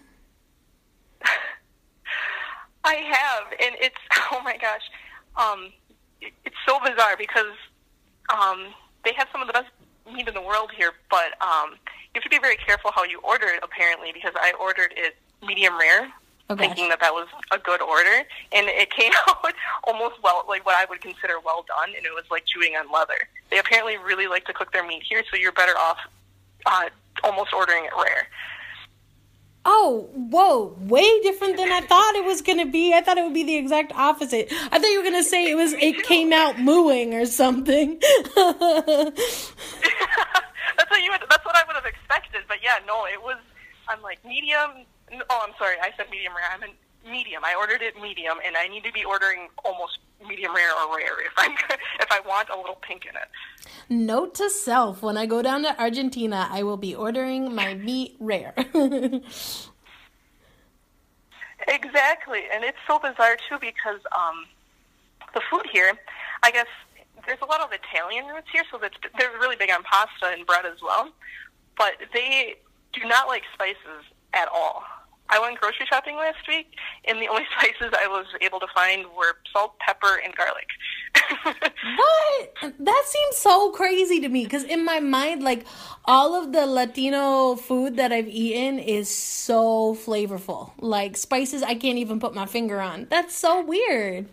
I 2.84 2.96
have, 2.96 3.44
and 3.62 3.76
it's 3.80 3.96
oh 4.34 4.42
my 4.44 4.58
gosh, 4.58 4.84
um, 5.38 5.72
it, 6.22 6.34
it's 6.44 6.58
so 6.68 6.80
bizarre 6.80 7.16
because 7.18 7.56
um, 8.30 8.68
they 9.06 9.14
have 9.16 9.28
some 9.32 9.42
of 9.42 9.48
the 9.48 9.54
best 9.54 9.70
meat 10.14 10.28
in 10.28 10.34
the 10.34 10.42
world 10.42 10.72
here, 10.76 10.92
but 11.10 11.42
um, 11.42 11.76
you 12.16 12.22
have 12.22 12.24
to 12.24 12.30
be 12.30 12.40
very 12.40 12.56
careful 12.56 12.92
how 12.96 13.04
you 13.04 13.20
order 13.20 13.48
it. 13.48 13.60
Apparently, 13.62 14.12
because 14.14 14.34
I 14.36 14.54
ordered 14.60 14.94
it 14.96 15.16
medium 15.46 15.78
rare, 15.78 16.12
Oh, 16.48 16.56
thinking 16.56 16.90
that 16.90 17.00
that 17.00 17.12
was 17.12 17.28
a 17.52 17.58
good 17.58 17.82
order, 17.82 18.24
and 18.52 18.68
it 18.68 18.92
came 18.92 19.12
out 19.28 19.54
almost 19.84 20.22
well, 20.24 20.46
like 20.48 20.64
what 20.64 20.76
I 20.76 20.86
would 20.88 21.02
consider 21.02 21.40
well 21.44 21.66
done, 21.68 21.96
and 21.96 22.06
it 22.06 22.14
was 22.14 22.26
like 22.30 22.44
chewing 22.46 22.76
on 22.76 22.92
leather. 22.92 23.18
They 23.50 23.58
apparently 23.58 23.98
really 23.98 24.28
like 24.28 24.46
to 24.46 24.54
cook 24.54 24.72
their 24.72 24.86
meat 24.86 25.02
here, 25.08 25.24
so 25.32 25.38
you're 25.38 25.52
better 25.52 25.76
off 25.76 25.98
uh, 26.68 26.90
almost 27.24 27.52
ordering 27.52 27.86
it 27.86 27.92
rare. 27.98 28.28
Oh, 29.68 30.08
whoa, 30.14 30.76
way 30.82 31.20
different 31.22 31.58
than 31.58 31.72
I 31.72 31.82
thought 31.82 32.14
it 32.14 32.24
was 32.24 32.44
going 32.44 32.60
to 32.60 32.72
be. 32.72 32.94
I 32.94 33.02
thought 33.02 33.18
it 33.18 33.24
would 33.24 33.34
be 33.34 33.44
the 33.44 33.56
exact 33.56 33.92
opposite. 33.94 34.50
I 34.52 34.78
thought 34.78 34.86
you 34.86 35.00
were 35.00 35.10
going 35.10 35.24
to 35.24 35.28
say 35.28 35.50
it 35.50 35.56
was 35.56 35.74
it 35.80 36.04
came 36.04 36.32
out 36.32 36.60
mooing 36.60 37.16
or 37.16 37.26
something. 37.26 38.00
that's 40.78 40.90
what 40.90 41.02
you 41.02 41.12
would, 41.12 41.22
that's 41.30 41.46
what 41.46 41.56
I 41.56 41.64
would 41.68 41.76
have 41.76 41.86
expected, 41.86 42.42
but 42.48 42.58
yeah, 42.64 42.80
no, 42.86 43.06
it 43.06 43.22
was. 43.22 43.38
I'm 43.88 44.02
like 44.02 44.24
medium. 44.26 44.86
Oh, 45.30 45.46
I'm 45.46 45.54
sorry, 45.60 45.76
I 45.82 45.92
said 45.96 46.08
medium 46.10 46.34
rare. 46.36 46.50
I 46.52 46.58
meant 46.58 46.74
medium. 47.08 47.44
I 47.46 47.54
ordered 47.54 47.82
it 47.82 48.02
medium, 48.02 48.38
and 48.46 48.58
I 48.58 48.68
need 48.68 48.84
to 48.84 48.92
be 48.92 49.06
ordering 49.06 49.50
almost 49.64 50.00
medium 50.28 50.56
rare 50.56 50.72
or 50.74 50.96
rare 50.96 51.22
if 51.22 51.34
I'm 51.38 51.52
if 52.00 52.12
I 52.12 52.20
want 52.26 52.50
a 52.50 52.58
little 52.58 52.80
pink 52.82 53.06
in 53.06 53.16
it. 53.16 53.30
Note 53.90 54.34
to 54.36 54.50
self, 54.50 55.04
when 55.04 55.18
I 55.18 55.26
go 55.26 55.42
down 55.42 55.64
to 55.64 55.80
Argentina, 55.80 56.48
I 56.50 56.64
will 56.64 56.78
be 56.78 56.96
ordering 56.96 57.54
my 57.54 57.76
meat 57.76 58.16
rare. 58.20 58.54
Exactly, 61.68 62.42
and 62.54 62.64
it's 62.64 62.78
so 62.88 63.00
bizarre 63.00 63.38
too 63.50 63.58
because 63.60 64.00
um, 64.16 64.46
the 65.34 65.42
food 65.50 65.66
here, 65.72 65.94
I 66.44 66.52
guess 66.52 66.68
there's 67.26 67.42
a 67.42 67.46
lot 67.46 67.62
of 67.62 67.70
Italian 67.72 68.26
roots 68.28 68.48
here, 68.52 68.64
so 68.72 68.78
that's, 68.80 68.96
they're 69.18 69.32
really 69.40 69.56
big 69.56 69.70
on 69.70 69.84
pasta 69.84 70.34
and 70.38 70.46
bread 70.46 70.66
as 70.66 70.82
well. 70.82 71.10
But 71.78 71.94
they 72.14 72.56
do 72.94 73.08
not 73.08 73.28
like 73.28 73.44
spices 73.54 74.06
at 74.34 74.48
all. 74.54 74.84
I 75.30 75.40
went 75.40 75.60
grocery 75.60 75.88
shopping 75.90 76.16
last 76.16 76.48
week, 76.48 76.68
and 77.06 77.20
the 77.20 77.28
only 77.30 77.44
spices 77.58 77.94
I 77.98 78.08
was 78.08 78.26
able 78.42 78.60
to 78.60 78.68
find 78.74 79.06
were 79.18 79.38
salt, 79.52 79.78
pepper, 79.80 80.20
and 80.24 80.36
garlic. 80.36 80.68
what? 81.44 82.74
That 82.80 83.04
seems 83.06 83.38
so 83.38 83.72
crazy 83.72 84.20
to 84.20 84.30
me 84.30 84.44
because 84.44 84.64
in 84.64 84.86
my 84.86 85.00
mind, 85.00 85.44
like 85.44 85.66
all 86.06 86.36
of 86.36 86.52
the 86.52 86.66
Latino 86.66 87.56
food 87.56 87.98
that 87.98 88.12
I've 88.12 88.28
eaten 88.28 88.80
is 88.80 89.10
so 89.10 89.96
flavorful. 89.96 90.72
Like 90.80 91.18
spices 91.18 91.64
I 91.64 91.76
can't 91.76 91.98
even 91.98 92.20
put 92.20 92.36
my 92.36 92.46
finger 92.46 92.80
on. 92.80 93.08
That's 93.10 93.36
so 93.36 93.64
weird. 93.64 94.28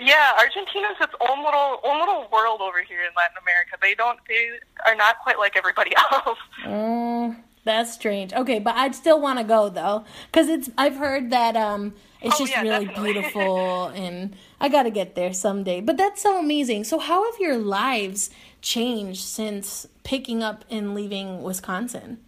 Yeah, 0.00 0.32
Argentina's 0.38 0.96
its 1.00 1.12
own 1.28 1.44
little 1.44 1.80
own 1.84 1.98
little 1.98 2.28
world 2.32 2.60
over 2.60 2.82
here 2.82 3.00
in 3.00 3.10
Latin 3.16 3.36
America. 3.42 3.76
They 3.82 3.94
don't 3.94 4.18
they 4.28 4.50
are 4.86 4.94
not 4.94 5.18
quite 5.20 5.38
like 5.38 5.56
everybody 5.56 5.92
else. 6.12 6.38
Mm, 6.64 7.36
that's 7.64 7.92
strange. 7.92 8.32
Okay, 8.32 8.58
but 8.60 8.76
I'd 8.76 8.94
still 8.94 9.20
want 9.20 9.38
to 9.38 9.44
go 9.44 9.68
though, 9.68 10.04
because 10.30 10.48
it's. 10.48 10.70
I've 10.78 10.96
heard 10.96 11.30
that 11.30 11.56
um, 11.56 11.94
it's 12.20 12.36
Oh, 12.36 12.38
just 12.38 12.52
yeah, 12.52 12.62
really 12.62 12.86
definitely. 12.86 13.12
beautiful, 13.14 13.86
and 13.88 14.36
I 14.60 14.68
got 14.68 14.84
to 14.84 14.90
get 14.90 15.14
there 15.16 15.32
someday. 15.32 15.80
But 15.80 15.96
that's 15.96 16.22
so 16.22 16.38
amazing. 16.38 16.84
So, 16.84 16.98
how 17.00 17.24
have 17.30 17.40
your 17.40 17.56
lives 17.56 18.30
changed 18.62 19.22
since 19.22 19.86
picking 20.04 20.42
up 20.44 20.64
and 20.70 20.94
leaving 20.94 21.42
Wisconsin? 21.42 22.18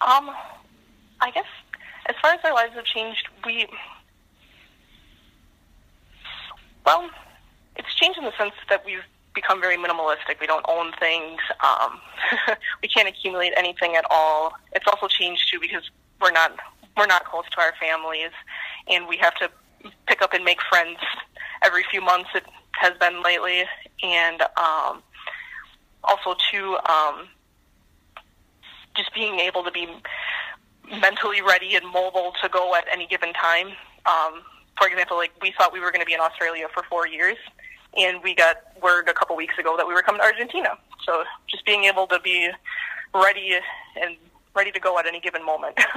Um, 0.00 0.30
I 1.20 1.30
guess 1.30 1.46
as 2.06 2.16
far 2.20 2.32
as 2.32 2.40
our 2.44 2.52
lives 2.52 2.74
have 2.74 2.84
changed, 2.84 3.28
we 3.46 3.66
well, 6.84 7.08
it's 7.76 7.94
changed 7.94 8.18
in 8.18 8.24
the 8.24 8.36
sense 8.36 8.54
that 8.68 8.84
we've 8.84 9.04
become 9.34 9.60
very 9.60 9.76
minimalistic. 9.76 10.40
We 10.40 10.46
don't 10.46 10.64
own 10.68 10.92
things. 10.98 11.40
Um, 11.64 12.00
we 12.82 12.88
can't 12.88 13.08
accumulate 13.08 13.52
anything 13.56 13.96
at 13.96 14.04
all. 14.10 14.52
It's 14.72 14.86
also 14.86 15.08
changed 15.08 15.50
too 15.50 15.58
because 15.60 15.90
we're 16.20 16.32
not 16.32 16.52
we're 16.96 17.06
not 17.06 17.24
close 17.24 17.44
to 17.52 17.60
our 17.60 17.72
families, 17.80 18.30
and 18.88 19.08
we 19.08 19.16
have 19.16 19.34
to 19.36 19.50
pick 20.06 20.20
up 20.20 20.34
and 20.34 20.44
make 20.44 20.58
friends 20.68 20.98
every 21.62 21.84
few 21.90 22.00
months. 22.00 22.28
It 22.34 22.44
has 22.72 22.92
been 22.98 23.22
lately, 23.22 23.64
and 24.02 24.42
um, 24.56 25.02
also 26.04 26.36
too. 26.50 26.78
Um, 26.88 27.28
just 28.94 29.14
being 29.14 29.38
able 29.38 29.64
to 29.64 29.70
be 29.70 29.88
mentally 31.00 31.40
ready 31.40 31.74
and 31.74 31.86
mobile 31.86 32.34
to 32.42 32.48
go 32.48 32.74
at 32.74 32.84
any 32.92 33.06
given 33.06 33.32
time. 33.32 33.68
Um, 34.06 34.42
for 34.78 34.86
example, 34.86 35.16
like 35.16 35.32
we 35.40 35.52
thought 35.56 35.72
we 35.72 35.80
were 35.80 35.90
going 35.90 36.00
to 36.00 36.06
be 36.06 36.14
in 36.14 36.20
Australia 36.20 36.66
for 36.72 36.82
four 36.84 37.06
years, 37.06 37.36
and 37.96 38.22
we 38.22 38.34
got 38.34 38.56
word 38.82 39.08
a 39.08 39.14
couple 39.14 39.36
weeks 39.36 39.58
ago 39.58 39.76
that 39.76 39.86
we 39.86 39.94
were 39.94 40.02
coming 40.02 40.20
to 40.20 40.26
Argentina. 40.26 40.70
So 41.04 41.24
just 41.48 41.64
being 41.66 41.84
able 41.84 42.06
to 42.08 42.20
be 42.20 42.50
ready 43.14 43.58
and 44.00 44.16
ready 44.54 44.70
to 44.72 44.80
go 44.80 44.98
at 44.98 45.06
any 45.06 45.20
given 45.20 45.44
moment. 45.44 45.78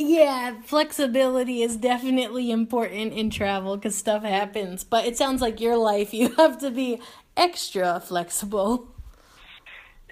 Yeah, 0.00 0.54
flexibility 0.62 1.62
is 1.62 1.76
definitely 1.76 2.52
important 2.52 3.12
in 3.14 3.30
travel 3.30 3.76
because 3.76 3.96
stuff 3.96 4.22
happens. 4.22 4.84
But 4.84 5.06
it 5.06 5.18
sounds 5.18 5.42
like 5.42 5.60
your 5.60 5.76
life, 5.76 6.14
you 6.14 6.32
have 6.36 6.58
to 6.60 6.70
be 6.70 7.00
extra 7.36 7.98
flexible. 7.98 8.94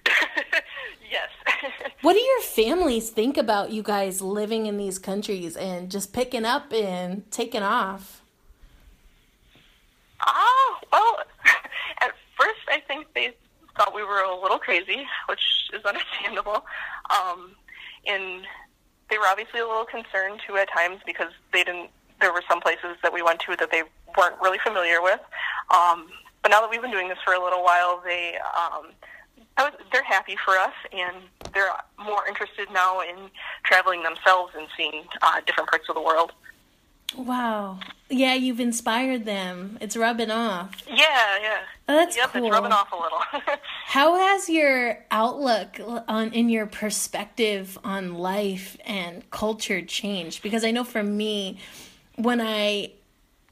What 2.07 2.13
do 2.13 2.21
your 2.21 2.41
families 2.41 3.11
think 3.11 3.37
about 3.37 3.73
you 3.73 3.83
guys 3.83 4.23
living 4.23 4.67
in 4.67 4.77
these 4.77 4.97
countries 4.97 5.57
and 5.57 5.91
just 5.91 6.13
picking 6.13 6.45
up 6.45 6.73
and 6.73 7.29
taking 7.33 7.65
off? 7.65 8.23
Ah, 10.21 10.79
well, 10.93 11.19
at 12.01 12.13
first 12.39 12.61
I 12.69 12.79
think 12.87 13.09
they 13.13 13.35
thought 13.77 13.93
we 13.93 14.05
were 14.05 14.21
a 14.21 14.41
little 14.41 14.61
crazy, 14.61 15.05
which 15.29 15.41
is 15.73 15.85
understandable. 15.85 16.65
Um, 17.11 17.57
and 18.07 18.47
they 19.11 19.19
were 19.19 19.27
obviously 19.27 19.59
a 19.59 19.67
little 19.67 19.85
concerned 19.85 20.41
too 20.47 20.57
at 20.59 20.69
times 20.73 21.01
because 21.05 21.33
they 21.53 21.65
didn't. 21.65 21.91
There 22.21 22.33
were 22.33 22.45
some 22.49 22.61
places 22.61 22.99
that 23.03 23.13
we 23.13 23.21
went 23.21 23.41
to 23.41 23.57
that 23.57 23.73
they 23.73 23.83
weren't 24.17 24.41
really 24.41 24.59
familiar 24.65 25.03
with. 25.03 25.19
Um, 25.75 26.07
but 26.41 26.51
now 26.51 26.61
that 26.61 26.71
we've 26.71 26.81
been 26.81 26.93
doing 26.93 27.09
this 27.09 27.19
for 27.25 27.33
a 27.33 27.43
little 27.43 27.65
while, 27.65 28.01
they 28.05 28.39
um, 28.57 28.93
was, 29.65 29.73
they're 29.93 30.03
happy 30.03 30.37
for 30.45 30.57
us, 30.59 30.75
and 30.93 31.17
they're 31.55 31.71
more 31.99 32.27
interested 32.27 32.69
now 32.73 33.01
in 33.01 33.31
traveling 33.65 34.03
themselves 34.03 34.53
and 34.57 34.67
seeing 34.77 35.05
uh, 35.23 35.41
different 35.47 35.69
parts 35.71 35.89
of 35.89 35.95
the 35.95 36.03
world. 36.03 36.33
Wow. 37.17 37.79
Yeah, 38.11 38.35
you've 38.35 38.61
inspired 38.61 39.25
them. 39.25 39.79
It's 39.81 39.97
rubbing 39.97 40.31
off. 40.31 40.83
Yeah, 40.87 41.39
yeah. 41.41 41.59
Oh, 41.89 41.95
that's 41.95 42.17
yep, 42.17 42.33
cool. 42.33 42.45
it's 42.47 42.53
rubbing 42.53 42.73
off 42.73 42.93
a 42.93 42.97
little. 42.97 43.19
How 43.87 44.17
has 44.17 44.49
your 44.49 45.05
outlook 45.11 45.81
on 46.09 46.33
in 46.33 46.49
your 46.49 46.67
perspective 46.67 47.79
on 47.85 48.15
life 48.15 48.77
and 48.85 49.29
culture 49.31 49.83
changed? 49.83 50.43
Because 50.43 50.65
I 50.65 50.71
know 50.71 50.85
for 50.85 51.03
me, 51.03 51.59
when 52.17 52.41
I 52.41 52.91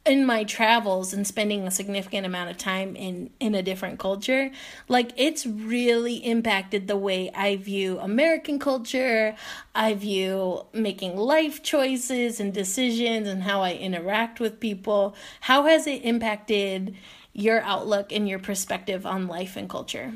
in 0.07 0.27
my 0.27 0.45
travels 0.45 1.15
and 1.15 1.27
spending 1.27 1.67
a 1.67 1.71
significant 1.71 2.27
amount 2.27 2.51
of 2.51 2.59
time 2.59 2.95
in 2.95 3.31
in 3.41 3.55
a 3.55 3.63
different 3.63 3.99
culture 3.99 4.51
like 4.87 5.13
it's 5.17 5.47
really 5.47 6.17
impacted 6.17 6.89
the 6.89 6.97
way 6.97 7.31
i 7.35 7.57
view 7.57 7.99
american 8.01 8.59
culture. 8.59 9.35
I 9.75 9.95
view 9.95 10.67
making 10.73 11.17
life 11.17 11.63
choices 11.63 12.41
and 12.41 12.53
decisions 12.53 13.29
and 13.29 13.43
how 13.43 13.63
i 13.63 13.73
interact 13.73 14.41
with 14.41 14.61
people. 14.61 15.15
How 15.43 15.65
has 15.65 15.87
it 15.87 16.05
impacted 16.05 16.97
your 17.33 17.61
outlook 17.63 18.13
and 18.13 18.29
your 18.29 18.39
perspective 18.39 19.05
on 19.05 19.27
life 19.27 19.57
and 19.57 19.69
culture? 19.69 20.15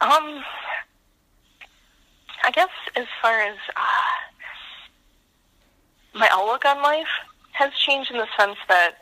Um, 0.00 0.42
I 2.44 2.50
guess 2.52 2.68
as 2.96 3.06
far 3.20 3.40
as 3.40 3.56
uh, 3.76 4.31
my 6.14 6.28
outlook 6.30 6.64
on 6.64 6.82
life 6.82 7.08
has 7.52 7.72
changed 7.74 8.10
in 8.10 8.18
the 8.18 8.26
sense 8.38 8.56
that 8.68 8.96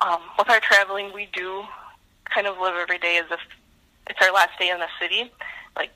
um, 0.00 0.20
with 0.38 0.48
our 0.48 0.60
traveling, 0.60 1.12
we 1.12 1.28
do 1.32 1.64
kind 2.24 2.46
of 2.46 2.58
live 2.58 2.74
every 2.76 2.98
day 2.98 3.18
as 3.18 3.26
if 3.30 3.40
it's 4.08 4.18
our 4.22 4.32
last 4.32 4.58
day 4.58 4.70
in 4.70 4.78
the 4.78 4.86
city, 5.00 5.30
like 5.76 5.90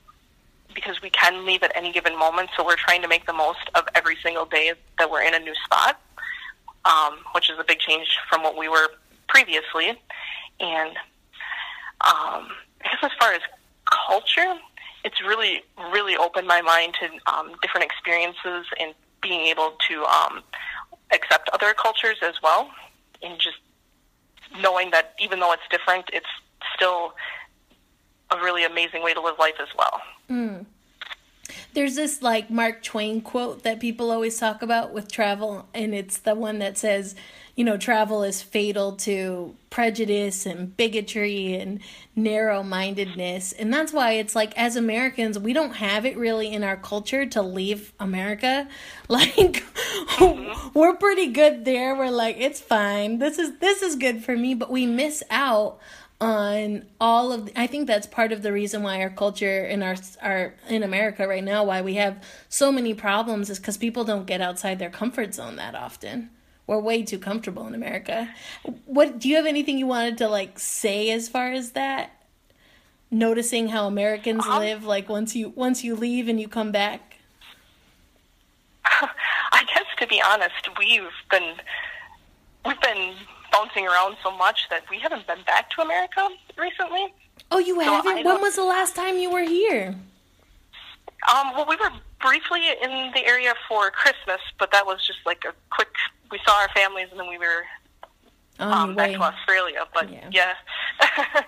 because 0.75 1.01
we 1.03 1.11
can 1.11 1.45
leave 1.45 1.63
at 1.63 1.73
any 1.75 1.93
given 1.93 2.19
moment. 2.19 2.51
So 2.57 2.65
we're 2.65 2.77
trying 2.77 3.03
to 3.03 3.09
make 3.09 3.27
the 3.27 3.33
most 3.33 3.71
of 3.75 3.85
every 3.95 4.17
single 4.23 4.45
day 4.45 4.73
that 4.99 5.11
we're 5.11 5.23
in 5.23 5.35
a 5.35 5.39
new 5.39 5.55
spot, 5.65 6.01
um, 6.85 7.19
which 7.33 7.51
is 7.51 7.59
a 7.59 7.65
big 7.65 7.79
change 7.79 8.19
from 8.29 8.43
what 8.43 8.57
we 8.57 8.69
were 8.69 8.89
previously. 9.29 9.91
And 10.61 10.91
um, 12.01 12.49
I 12.83 12.91
guess 12.91 12.99
as 13.03 13.11
far 13.19 13.33
as 13.33 13.41
culture, 13.85 14.55
it's 15.05 15.21
really, 15.23 15.63
really 15.93 16.17
opened 16.17 16.47
my 16.47 16.61
mind 16.61 16.95
to 17.01 17.33
um, 17.33 17.53
different 17.63 17.85
experiences 17.85 18.67
and 18.81 18.95
being 19.25 19.41
able 19.49 19.73
to 19.89 20.05
um, 20.05 20.43
accept 21.13 21.49
other 21.53 21.75
cultures 21.75 22.19
as 22.23 22.35
well, 22.43 22.71
and 23.23 23.41
just 23.41 23.57
knowing 24.61 24.91
that 24.93 25.15
even 25.19 25.41
though 25.41 25.53
it's 25.53 25.67
different, 25.71 26.05
it's 26.13 26.29
still 26.77 27.15
a 28.31 28.37
really 28.37 28.65
amazing 28.65 29.03
way 29.03 29.13
to 29.15 29.21
live 29.21 29.35
life 29.39 29.55
as 29.61 29.69
well. 29.77 30.01
There's 31.75 31.97
this 31.97 32.23
like 32.23 32.51
Mark 32.51 32.83
Twain 32.83 33.21
quote 33.21 33.65
that 33.65 33.81
people 33.81 34.11
always 34.11 34.39
talk 34.39 34.63
about 34.63 34.93
with 34.93 35.11
travel, 35.11 35.69
and 35.75 35.95
it's 35.95 36.19
the 36.19 36.35
one 36.35 36.61
that 36.61 36.79
says, 36.79 37.15
you 37.57 37.65
know, 37.65 37.77
travel 37.77 38.25
is 38.25 38.43
fatal 38.43 38.97
to 38.97 39.55
prejudice 39.71 40.45
and 40.45 40.77
bigotry 40.77 41.55
and 41.55 41.81
narrow 42.17 42.63
mindedness. 42.63 43.53
And 43.53 43.73
that's 43.73 43.93
why 43.93 44.13
it's 44.13 44.35
like, 44.35 44.57
as 44.59 44.75
Americans, 44.75 45.39
we 45.39 45.53
don't 45.53 45.75
have 45.75 46.05
it 46.05 46.17
really 46.17 46.53
in 46.53 46.65
our 46.65 46.77
culture 46.77 47.27
to 47.27 47.43
leave 47.43 47.93
America. 48.01 48.69
Like, 49.07 49.63
uh-huh. 49.77 50.71
we're 50.73 50.97
pretty 50.97 51.27
good 51.27 51.67
there. 51.67 51.95
We're 51.95 52.09
like, 52.09 52.37
it's 52.39 52.59
fine. 52.59 53.19
This 53.19 53.39
is, 53.39 53.59
this 53.59 53.83
is 53.83 53.97
good 53.97 54.25
for 54.25 54.35
me. 54.35 54.55
But 54.55 54.71
we 54.71 54.87
miss 54.87 55.23
out 55.29 55.79
on 56.25 56.87
all 57.01 57.33
of 57.33 57.47
the, 57.47 57.61
I 57.61 57.67
think 57.67 57.87
that's 57.87 58.07
part 58.07 58.33
of 58.33 58.43
the 58.43 58.53
reason 58.53 58.83
why 58.83 59.01
our 59.03 59.11
culture 59.11 59.65
in 59.65 59.83
our 59.83 59.97
our 60.23 60.55
in 60.69 60.83
America 60.83 61.29
right 61.29 61.45
now 61.45 61.65
why 61.65 61.83
we 61.83 61.95
have 61.95 62.25
so 62.49 62.73
many 62.73 62.95
problems 62.95 63.51
is 63.51 63.59
cuz 63.59 63.77
people 63.77 64.05
don't 64.05 64.27
get 64.27 64.41
outside 64.41 64.79
their 64.79 64.91
comfort 64.91 65.35
zone 65.35 65.57
that 65.57 65.75
often. 65.75 66.31
We're 66.67 66.81
way 66.81 67.03
too 67.03 67.19
comfortable 67.19 67.67
in 67.67 67.75
America. 67.75 68.35
What 68.87 69.19
do 69.19 69.29
you 69.29 69.37
have 69.37 69.45
anything 69.45 69.77
you 69.77 69.87
wanted 69.87 70.17
to 70.19 70.29
like 70.29 70.59
say 70.59 71.11
as 71.11 71.29
far 71.29 71.53
as 71.53 71.73
that? 71.73 72.11
Noticing 73.11 73.69
how 73.69 73.87
Americans 73.87 74.47
um, 74.47 74.61
live 74.61 74.85
like 74.85 75.09
once 75.11 75.37
you 75.37 75.51
once 75.51 75.85
you 75.85 75.95
leave 75.95 76.27
and 76.27 76.41
you 76.41 76.49
come 76.49 76.73
back? 76.73 77.19
I 78.85 79.65
guess 79.73 79.85
to 79.99 80.07
be 80.07 80.23
honest, 80.23 80.69
we've 80.79 81.03
been 81.31 81.57
we've 82.65 82.81
been 82.81 83.15
bouncing 83.75 83.89
around 83.89 84.17
so 84.23 84.37
much 84.37 84.69
that 84.71 84.83
we 84.91 84.99
haven't 84.99 85.27
been 85.27 85.43
back 85.47 85.71
to 85.71 85.83
America 85.83 86.29
recently. 86.57 87.13
Oh, 87.51 87.59
you 87.59 87.75
so 87.77 87.81
haven't? 87.81 88.25
When 88.25 88.41
was 88.41 88.57
the 88.57 88.65
last 88.65 88.95
time 88.95 89.19
you 89.19 89.31
were 89.31 89.43
here? 89.43 89.95
Um, 91.33 91.53
well, 91.55 91.67
we 91.69 91.77
were 91.77 91.91
briefly 92.21 92.61
in 92.83 93.13
the 93.15 93.25
area 93.25 93.55
for 93.69 93.91
Christmas, 93.91 94.41
but 94.59 94.71
that 94.73 94.87
was 94.87 95.05
just 95.07 95.21
like 95.27 95.45
a 95.45 95.55
quick. 95.71 95.89
We 96.31 96.39
saw 96.45 96.61
our 96.61 96.69
families, 96.69 97.09
and 97.11 97.21
then 97.21 97.29
we 97.29 97.39
were 97.39 97.65
um, 98.59 98.95
back 98.95 99.13
to 99.13 99.21
Australia. 99.23 99.87
But 99.93 100.11
yeah, 100.11 100.29
yeah, 100.31 100.55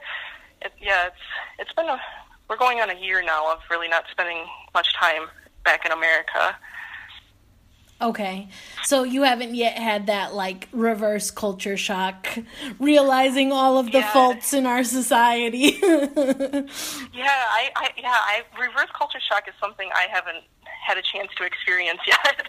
it, 0.62 0.72
yeah, 0.80 1.06
it's 1.06 1.16
it's 1.58 1.72
been 1.72 1.86
a. 1.86 2.00
We're 2.48 2.56
going 2.56 2.80
on 2.80 2.90
a 2.90 2.94
year 2.94 3.22
now 3.22 3.52
of 3.52 3.58
really 3.70 3.88
not 3.88 4.04
spending 4.10 4.44
much 4.72 4.94
time 4.94 5.22
back 5.64 5.84
in 5.84 5.92
America. 5.92 6.56
Okay. 8.00 8.48
So 8.84 9.04
you 9.04 9.22
haven't 9.22 9.54
yet 9.54 9.78
had 9.78 10.06
that 10.08 10.34
like 10.34 10.68
reverse 10.72 11.30
culture 11.30 11.78
shock, 11.78 12.38
realizing 12.78 13.52
all 13.52 13.78
of 13.78 13.86
the 13.86 14.00
yeah. 14.00 14.12
faults 14.12 14.52
in 14.52 14.66
our 14.66 14.84
society. 14.84 15.78
yeah, 15.80 15.94
I, 15.94 17.70
I 17.74 17.90
yeah, 17.96 18.12
I 18.12 18.42
reverse 18.60 18.90
culture 18.96 19.20
shock 19.20 19.48
is 19.48 19.54
something 19.58 19.88
I 19.94 20.06
haven't 20.12 20.44
had 20.86 20.98
a 20.98 21.02
chance 21.02 21.30
to 21.38 21.44
experience 21.44 22.00
yet. 22.06 22.48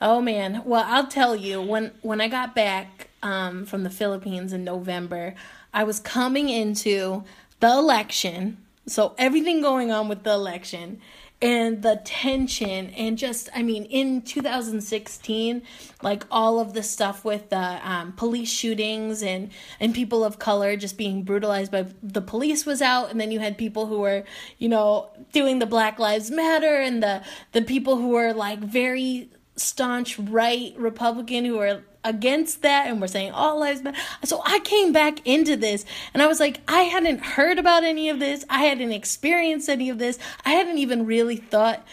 Oh 0.00 0.20
man. 0.20 0.62
Well, 0.64 0.84
I'll 0.86 1.06
tell 1.06 1.36
you 1.36 1.62
when 1.62 1.92
when 2.02 2.20
I 2.20 2.26
got 2.26 2.54
back 2.54 3.08
um, 3.22 3.64
from 3.64 3.84
the 3.84 3.90
Philippines 3.90 4.52
in 4.52 4.64
November, 4.64 5.36
I 5.72 5.84
was 5.84 6.00
coming 6.00 6.48
into 6.48 7.22
the 7.60 7.68
election. 7.68 8.58
So 8.88 9.14
everything 9.16 9.62
going 9.62 9.92
on 9.92 10.08
with 10.08 10.24
the 10.24 10.32
election 10.32 11.00
and 11.42 11.82
the 11.82 12.00
tension 12.04 12.90
and 12.90 13.18
just 13.18 13.50
i 13.54 13.62
mean 13.62 13.84
in 13.84 14.22
2016 14.22 15.62
like 16.02 16.24
all 16.30 16.58
of 16.58 16.72
the 16.72 16.82
stuff 16.82 17.24
with 17.24 17.50
the 17.50 17.80
um, 17.88 18.12
police 18.12 18.50
shootings 18.50 19.22
and 19.22 19.50
and 19.80 19.94
people 19.94 20.24
of 20.24 20.38
color 20.38 20.76
just 20.76 20.96
being 20.96 21.22
brutalized 21.22 21.70
by 21.70 21.86
the 22.02 22.20
police 22.20 22.66
was 22.66 22.82
out. 22.82 23.10
And 23.10 23.20
then 23.20 23.30
you 23.30 23.40
had 23.40 23.56
people 23.56 23.86
who 23.86 24.00
were 24.00 24.24
you 24.58 24.68
know 24.68 25.10
doing 25.32 25.58
the 25.58 25.66
black 25.66 25.98
lives 25.98 26.30
matter 26.30 26.76
and 26.76 27.02
the 27.02 27.22
the 27.52 27.62
people 27.62 27.96
who 27.96 28.08
were 28.08 28.32
like 28.32 28.58
very 28.58 29.30
staunch 29.54 30.18
right 30.18 30.74
republican 30.78 31.44
who 31.44 31.58
were 31.58 31.82
against 32.04 32.62
that 32.62 32.86
and 32.86 33.00
we're 33.00 33.06
saying 33.06 33.32
all 33.32 33.60
lives 33.60 33.82
matter. 33.82 33.98
So 34.24 34.42
I 34.44 34.58
came 34.60 34.92
back 34.92 35.26
into 35.26 35.56
this 35.56 35.84
and 36.12 36.22
I 36.22 36.26
was 36.26 36.40
like, 36.40 36.60
I 36.68 36.82
hadn't 36.82 37.20
heard 37.20 37.58
about 37.58 37.84
any 37.84 38.08
of 38.08 38.18
this. 38.18 38.44
I 38.48 38.64
hadn't 38.64 38.92
experienced 38.92 39.68
any 39.68 39.88
of 39.88 39.98
this. 39.98 40.18
I 40.44 40.50
hadn't 40.50 40.78
even 40.78 41.06
really 41.06 41.36
thought 41.36 41.84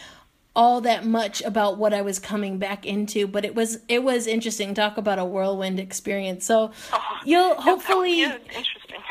all 0.56 0.82
that 0.82 1.06
much 1.06 1.42
about 1.44 1.78
what 1.78 1.94
I 1.94 2.02
was 2.02 2.20
coming 2.20 2.58
back 2.58 2.86
into, 2.86 3.28
but 3.28 3.46
it 3.46 3.56
was 3.56 3.80
it 3.88 4.04
was 4.04 4.28
interesting. 4.28 4.74
Talk 4.74 4.98
about 4.98 5.20
a 5.20 5.26
whirlwind 5.26 5.80
experience. 5.80 6.46
So 6.46 6.72
oh, 6.92 7.00
you'll 7.24 7.56
hopefully 7.56 8.26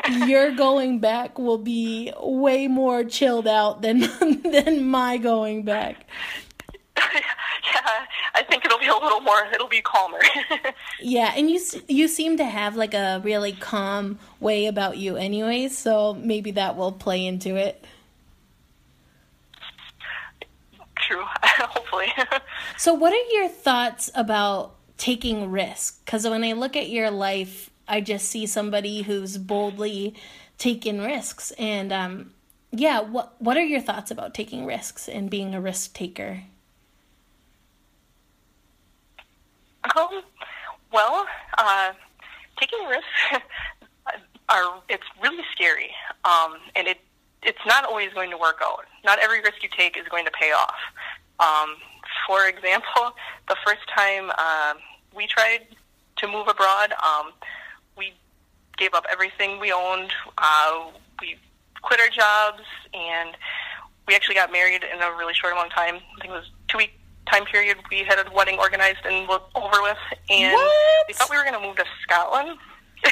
your 0.27 0.51
going 0.51 0.99
back 0.99 1.39
will 1.39 1.57
be 1.57 2.13
way 2.21 2.67
more 2.67 3.03
chilled 3.03 3.47
out 3.47 3.81
than 3.81 4.01
than 4.43 4.85
my 4.85 5.17
going 5.17 5.63
back. 5.63 6.07
yeah, 7.73 8.05
I 8.35 8.43
think 8.43 8.65
it'll 8.65 8.79
be 8.79 8.87
a 8.87 8.93
little 8.93 9.21
more. 9.21 9.47
It'll 9.53 9.67
be 9.67 9.81
calmer. 9.81 10.19
yeah, 11.01 11.33
and 11.35 11.49
you 11.49 11.59
you 11.87 12.07
seem 12.07 12.37
to 12.37 12.45
have 12.45 12.75
like 12.75 12.93
a 12.93 13.21
really 13.23 13.53
calm 13.53 14.19
way 14.39 14.65
about 14.65 14.97
you, 14.97 15.15
anyways. 15.15 15.77
So 15.77 16.13
maybe 16.13 16.51
that 16.51 16.75
will 16.75 16.91
play 16.91 17.25
into 17.25 17.55
it. 17.55 17.85
True. 21.09 21.23
Hopefully. 21.43 22.13
so, 22.77 22.93
what 22.93 23.13
are 23.13 23.33
your 23.33 23.47
thoughts 23.47 24.11
about 24.13 24.75
taking 24.97 25.49
risks? 25.49 25.99
Because 26.05 26.27
when 26.27 26.43
I 26.43 26.53
look 26.53 26.75
at 26.75 26.89
your 26.89 27.09
life, 27.09 27.69
I 27.87 28.01
just 28.01 28.29
see 28.29 28.45
somebody 28.45 29.01
who's 29.01 29.37
boldly 29.37 30.15
taking 30.57 31.01
risks, 31.01 31.51
and 31.57 31.91
um, 31.91 32.31
yeah, 32.71 33.01
what 33.01 33.33
what 33.39 33.57
are 33.57 33.63
your 33.63 33.81
thoughts 33.81 34.11
about 34.11 34.33
taking 34.33 34.65
risks 34.65 35.07
and 35.07 35.29
being 35.29 35.55
a 35.55 35.61
risk 35.61 35.93
taker? 35.93 36.43
Um, 39.95 40.21
well, 40.91 41.25
uh, 41.57 41.91
taking 42.59 42.79
risks 42.87 43.05
are 44.49 44.81
it's 44.89 45.03
really 45.21 45.43
scary, 45.53 45.91
um, 46.25 46.55
and 46.75 46.87
it 46.87 46.97
it's 47.43 47.65
not 47.65 47.85
always 47.85 48.11
going 48.13 48.29
to 48.31 48.37
work 48.37 48.59
out. 48.63 48.85
Not 49.05 49.19
every 49.19 49.41
risk 49.41 49.63
you 49.63 49.69
take 49.69 49.97
is 49.97 50.07
going 50.09 50.25
to 50.25 50.31
pay 50.31 50.51
off. 50.51 50.75
Um, 51.39 51.75
for 52.27 52.47
example, 52.47 53.15
the 53.47 53.55
first 53.65 53.87
time 53.95 54.31
uh, 54.37 54.73
we 55.15 55.25
tried 55.25 55.67
to 56.17 56.27
move 56.27 56.47
abroad, 56.47 56.93
um, 57.03 57.31
we 57.97 58.13
gave 58.77 58.93
up 58.93 59.05
everything 59.09 59.59
we 59.59 59.71
owned. 59.71 60.11
Uh, 60.37 60.87
we 61.21 61.37
quit 61.81 61.99
our 62.01 62.09
jobs, 62.09 62.63
and 62.93 63.37
we 64.07 64.15
actually 64.15 64.35
got 64.35 64.51
married 64.51 64.83
in 64.83 65.01
a 65.01 65.11
really 65.15 65.33
short 65.33 65.53
amount 65.53 65.67
of 65.67 65.73
time. 65.73 65.95
I 65.95 66.21
think 66.21 66.33
it 66.33 66.37
was 66.37 66.51
two 66.67 66.77
weeks 66.77 66.93
time 67.29 67.45
period, 67.45 67.77
we 67.89 67.99
had 67.99 68.19
a 68.19 68.31
wedding 68.33 68.57
organized 68.59 69.05
and 69.05 69.27
was 69.27 69.41
over 69.55 69.81
with, 69.81 69.97
and 70.29 70.53
what? 70.53 71.07
we 71.07 71.13
thought 71.13 71.29
we 71.29 71.37
were 71.37 71.43
going 71.43 71.59
to 71.59 71.65
move 71.65 71.75
to 71.77 71.85
Scotland. 72.03 72.57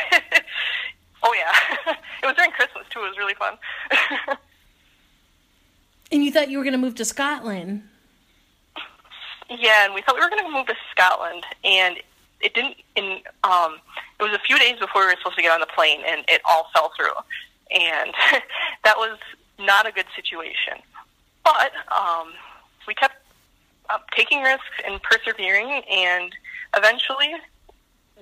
oh 1.23 1.36
yeah, 1.38 1.93
it 2.23 2.25
was 2.25 2.36
during 2.36 2.51
Christmas 2.51 2.86
too. 2.89 2.99
It 2.99 3.10
was 3.10 3.17
really 3.17 3.36
fun. 3.36 3.58
and 6.12 6.23
you 6.23 6.32
thought 6.32 6.49
you 6.49 6.58
were 6.58 6.63
going 6.63 6.73
to 6.73 6.80
move 6.80 6.95
to 6.95 7.06
Scotland? 7.06 7.84
Yeah, 9.49 9.86
and 9.86 9.93
we 9.93 10.01
thought 10.01 10.15
we 10.15 10.21
were 10.21 10.30
going 10.30 10.43
to 10.43 10.51
move 10.51 10.67
to 10.67 10.75
Scotland, 10.91 11.43
and 11.63 11.97
it 12.41 12.53
didn't. 12.53 12.77
In 12.95 13.19
um, 13.43 13.77
it 14.19 14.23
was 14.23 14.34
a 14.34 14.39
few 14.39 14.58
days 14.60 14.77
before 14.80 15.01
we 15.01 15.08
were 15.08 15.15
supposed 15.19 15.38
to 15.38 15.41
get 15.41 15.51
on 15.51 15.60
the 15.60 15.67
plane, 15.67 16.01
and 16.06 16.23
it 16.27 16.41
all 16.49 16.69
fell 16.73 16.91
through, 16.97 17.15
and 17.71 18.13
that 18.84 18.97
was 18.97 19.17
not 19.60 19.88
a 19.88 19.91
good 19.91 20.08
situation. 20.15 20.84
But 21.43 21.71
um, 21.95 22.34
we 22.88 22.93
kept 22.93 23.16
uh, 23.89 23.97
taking 24.15 24.41
risks 24.41 24.65
and 24.86 25.02
persevering, 25.02 25.84
and 25.89 26.32
eventually 26.76 27.34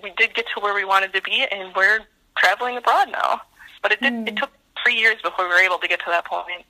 we 0.03 0.11
did 0.17 0.33
get 0.33 0.45
to 0.53 0.59
where 0.59 0.73
we 0.73 0.85
wanted 0.85 1.13
to 1.13 1.21
be, 1.21 1.45
and 1.51 1.73
we're 1.75 1.99
traveling 2.37 2.77
abroad 2.77 3.11
now. 3.11 3.41
But 3.81 3.93
it 3.93 4.01
did. 4.01 4.13
Mm. 4.13 4.27
It 4.27 4.31
hmm. 4.31 4.37
took 4.37 4.51
three 4.83 4.95
years 4.95 5.17
before 5.23 5.45
we 5.47 5.53
were 5.53 5.61
able 5.61 5.77
to 5.77 5.87
get 5.87 5.99
to 5.99 6.05
that 6.07 6.25
point. 6.25 6.65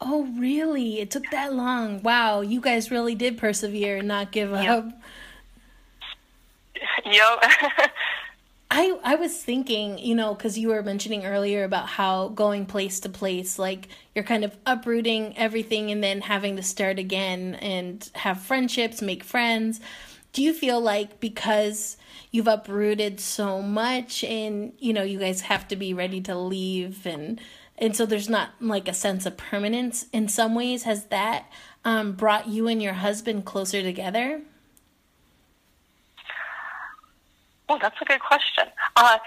Oh, 0.00 0.24
really? 0.36 1.00
It 1.00 1.10
took 1.10 1.30
that 1.30 1.54
long. 1.54 2.02
Wow, 2.02 2.40
you 2.40 2.60
guys 2.60 2.90
really 2.90 3.14
did 3.14 3.38
persevere 3.38 3.98
and 3.98 4.08
not 4.08 4.32
give 4.32 4.50
yep. 4.50 4.86
up. 4.86 4.92
Yep. 7.06 7.44
I 8.74 8.98
I 9.04 9.16
was 9.16 9.36
thinking, 9.36 9.98
you 9.98 10.14
know, 10.14 10.34
because 10.34 10.58
you 10.58 10.68
were 10.68 10.82
mentioning 10.82 11.26
earlier 11.26 11.64
about 11.64 11.88
how 11.88 12.28
going 12.28 12.64
place 12.64 13.00
to 13.00 13.10
place, 13.10 13.58
like 13.58 13.88
you're 14.14 14.24
kind 14.24 14.44
of 14.44 14.56
uprooting 14.64 15.36
everything 15.36 15.90
and 15.90 16.02
then 16.02 16.22
having 16.22 16.56
to 16.56 16.62
start 16.62 16.98
again 16.98 17.56
and 17.56 18.10
have 18.14 18.40
friendships, 18.40 19.02
make 19.02 19.24
friends. 19.24 19.78
Do 20.32 20.42
you 20.42 20.54
feel 20.54 20.80
like 20.80 21.20
because 21.20 21.98
you've 22.30 22.48
uprooted 22.48 23.20
so 23.20 23.60
much 23.60 24.24
and 24.24 24.72
you 24.78 24.94
know 24.94 25.02
you 25.02 25.18
guys 25.18 25.42
have 25.42 25.68
to 25.68 25.76
be 25.76 25.92
ready 25.92 26.22
to 26.22 26.34
leave 26.34 27.04
and 27.04 27.42
and 27.76 27.94
so 27.94 28.06
there's 28.06 28.30
not 28.30 28.52
like 28.58 28.88
a 28.88 28.94
sense 28.94 29.26
of 29.26 29.36
permanence 29.36 30.06
in 30.14 30.28
some 30.28 30.54
ways 30.54 30.84
has 30.84 31.06
that 31.06 31.44
um, 31.84 32.12
brought 32.12 32.48
you 32.48 32.68
and 32.68 32.82
your 32.82 32.94
husband 32.94 33.44
closer 33.44 33.82
together 33.82 34.40
Oh, 37.68 37.78
that's 37.80 38.00
a 38.00 38.04
good 38.04 38.20
question. 38.20 38.64
Uh, 38.96 39.18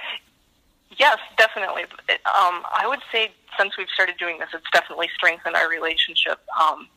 yes, 0.98 1.18
definitely. 1.38 1.84
Um, 1.84 2.64
I 2.72 2.86
would 2.88 3.02
say 3.12 3.32
since 3.58 3.78
we've 3.78 3.90
started 3.94 4.18
doing 4.18 4.40
this, 4.40 4.50
it's 4.54 4.70
definitely 4.72 5.10
strengthened 5.16 5.56
our 5.56 5.70
relationship. 5.70 6.40
Um, 6.62 6.88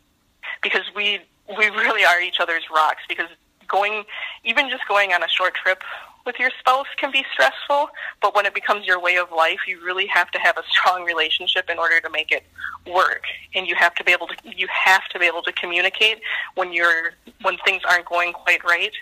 because 0.63 0.85
we 0.95 1.21
we 1.49 1.71
really 1.71 2.05
are 2.05 2.21
each 2.21 2.41
other's 2.41 2.65
rocks. 2.75 3.03
Because 3.09 3.29
going, 3.69 4.05
even 4.45 4.71
just 4.71 4.87
going 4.89 5.13
on 5.13 5.23
a 5.23 5.29
short 5.29 5.55
trip 5.55 5.83
with 6.27 6.37
your 6.39 6.51
spouse 6.59 6.87
can 6.99 7.11
be 7.11 7.25
stressful, 7.33 7.89
but 8.21 8.35
when 8.35 8.45
it 8.45 8.55
becomes 8.55 8.87
your 8.87 9.01
way 9.01 9.17
of 9.17 9.31
life, 9.33 9.61
you 9.67 9.83
really 9.83 10.07
have 10.07 10.31
to 10.33 10.39
have 10.39 10.59
a 10.59 10.63
strong 10.69 11.05
relationship 11.05 11.71
in 11.71 11.79
order 11.79 12.01
to 12.01 12.11
make 12.11 12.31
it 12.31 12.45
work. 12.87 13.23
And 13.55 13.67
you 13.67 13.75
have 13.77 13.95
to 13.95 14.05
be 14.05 14.13
able 14.13 14.27
to 14.27 14.37
you 14.45 14.67
have 14.71 15.09
to 15.09 15.19
be 15.19 15.27
able 15.27 15.43
to 15.43 15.53
communicate 15.53 16.21
when 16.55 16.73
you're 16.73 17.13
when 17.43 17.57
things 17.65 17.83
aren't 17.89 18.07
going 18.07 18.33
quite 18.33 18.63
right 18.65 18.93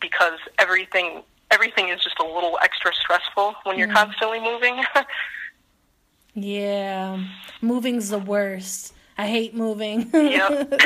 because 0.00 0.38
everything 0.58 1.22
everything 1.50 1.88
is 1.88 2.02
just 2.02 2.18
a 2.18 2.24
little 2.24 2.58
extra 2.62 2.92
stressful 2.94 3.54
when 3.64 3.78
you're 3.78 3.88
mm. 3.88 3.94
constantly 3.94 4.40
moving. 4.40 4.82
Yeah, 6.34 7.24
moving's 7.60 8.10
the 8.10 8.18
worst. 8.18 8.94
I 9.18 9.26
hate 9.26 9.54
moving. 9.54 10.10
Yep. 10.14 10.82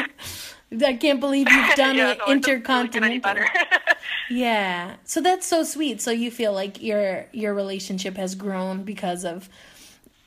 I 0.84 0.94
can't 0.94 1.20
believe 1.20 1.48
you've 1.48 1.74
done 1.76 1.96
Yeah, 1.96 2.12
it 2.12 2.18
no, 2.18 2.32
it 2.32 2.42
doesn't 2.42 2.62
really 2.64 2.78
get 2.80 2.96
any 2.96 3.12
intercontinental. 3.16 3.44
yeah, 4.30 4.94
so 5.04 5.20
that's 5.20 5.46
so 5.46 5.62
sweet. 5.62 6.00
So 6.00 6.10
you 6.10 6.30
feel 6.30 6.52
like 6.52 6.82
your 6.82 7.26
your 7.32 7.54
relationship 7.54 8.16
has 8.16 8.34
grown 8.34 8.82
because 8.82 9.24
of 9.24 9.48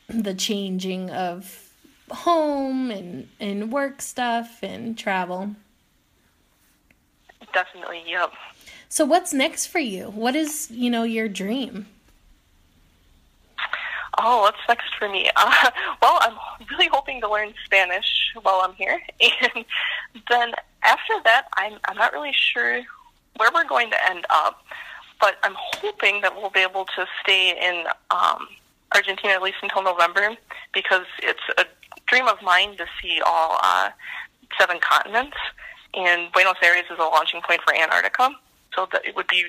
the 0.08 0.34
changing 0.34 1.10
of 1.10 1.68
home 2.12 2.92
and 2.92 3.28
and 3.40 3.72
work 3.72 4.02
stuff 4.02 4.60
and 4.62 4.98
travel. 4.98 5.56
Definitely, 7.54 8.04
yep. 8.08 8.32
So 8.90 9.06
what's 9.06 9.34
next 9.34 9.68
for 9.68 9.80
you? 9.80 10.06
What 10.06 10.36
is 10.36 10.72
you 10.72 10.90
know 10.90 11.04
your 11.04 11.28
dream? 11.28 11.88
Oh, 14.20 14.42
what's 14.42 14.58
next 14.68 14.96
for 14.98 15.08
me? 15.10 15.30
Uh, 15.36 15.70
well, 16.02 16.18
I'm 16.22 16.36
really 16.72 16.90
hoping 16.92 17.22
to 17.22 17.30
learn 17.30 17.54
Spanish 17.66 18.32
while 18.42 18.62
I'm 18.64 18.74
here, 18.74 19.00
and 19.22 19.66
then 20.30 20.54
after 20.84 21.14
that, 21.26 21.48
I'm 21.56 21.74
I'm 21.86 21.98
not 21.98 22.14
really 22.14 22.34
sure 22.34 22.82
where 23.36 23.50
we're 23.54 23.68
going 23.68 23.92
to 23.92 24.10
end 24.10 24.26
up, 24.30 24.64
but 25.20 25.36
I'm 25.44 25.54
hoping 25.56 26.22
that 26.22 26.36
we'll 26.36 26.50
be 26.50 26.62
able 26.62 26.86
to 26.86 27.06
stay 27.22 27.52
in 27.52 27.86
um, 28.10 28.48
Argentina 28.96 29.34
at 29.34 29.44
least 29.44 29.58
until 29.62 29.84
November 29.84 30.36
because 30.74 31.06
it's 31.22 31.40
a 31.58 31.66
dream 32.08 32.28
of 32.28 32.42
mine 32.42 32.78
to 32.78 32.86
see 33.02 33.22
all 33.24 33.60
uh, 33.62 33.90
seven 34.60 34.80
continents, 34.80 35.38
and 35.94 36.32
Buenos 36.32 36.56
Aires 36.64 36.86
is 36.90 36.98
a 36.98 37.04
launching 37.04 37.42
point 37.42 37.62
for 37.62 37.76
Antarctica. 37.76 38.32
So 38.78 38.88
that 38.92 39.04
it 39.08 39.16
would 39.16 39.26
be 39.28 39.44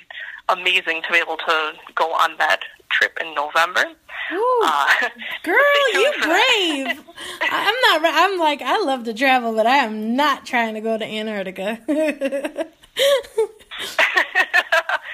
amazing 0.49 1.03
to 1.03 1.12
be 1.12 1.19
able 1.19 1.37
to 1.37 1.73
go 1.95 2.12
on 2.14 2.35
that 2.38 2.61
trip 2.91 3.19
in 3.21 3.35
November. 3.35 3.85
Ooh, 4.33 4.62
Uh, 4.64 4.87
girl, 5.43 5.59
you 5.93 6.12
brave. 6.23 7.05
I'm 7.43 7.75
not. 7.83 8.01
I'm 8.05 8.38
like 8.38 8.62
I 8.62 8.79
love 8.79 9.05
to 9.05 9.12
travel, 9.12 9.53
but 9.55 9.67
I 9.67 9.77
am 9.85 10.17
not 10.17 10.47
trying 10.47 10.73
to 10.75 10.81
go 10.81 10.97
to 10.97 11.05
Antarctica. 11.05 11.79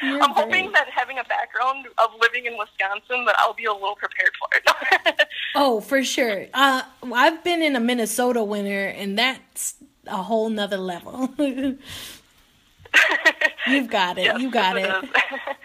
I'm 0.03 0.31
hoping 0.31 0.71
that 0.73 0.87
having 0.95 1.19
a 1.19 1.25
background 1.25 1.87
of 1.99 2.11
living 2.21 2.47
in 2.47 2.57
Wisconsin, 2.57 3.25
that 3.25 3.35
I'll 3.39 3.55
be 3.55 3.65
a 3.65 3.73
little 3.73 3.97
prepared 3.97 4.31
for 4.39 4.49
it. 4.57 5.29
Oh, 5.57 5.81
for 5.81 6.05
sure. 6.05 6.47
Uh, 6.55 6.83
I've 7.13 7.43
been 7.43 7.63
in 7.63 7.75
a 7.75 7.81
Minnesota 7.81 8.45
winter, 8.45 8.87
and 8.87 9.19
that's 9.19 9.75
a 10.07 10.23
whole 10.23 10.51
nother 10.51 10.77
level. 10.79 11.35
You've 13.69 13.91
got 13.91 14.19
it. 14.19 14.25
Yes, 14.25 14.41
you 14.41 14.51
got 14.51 14.77
it. 14.77 14.91
it. 15.05 15.11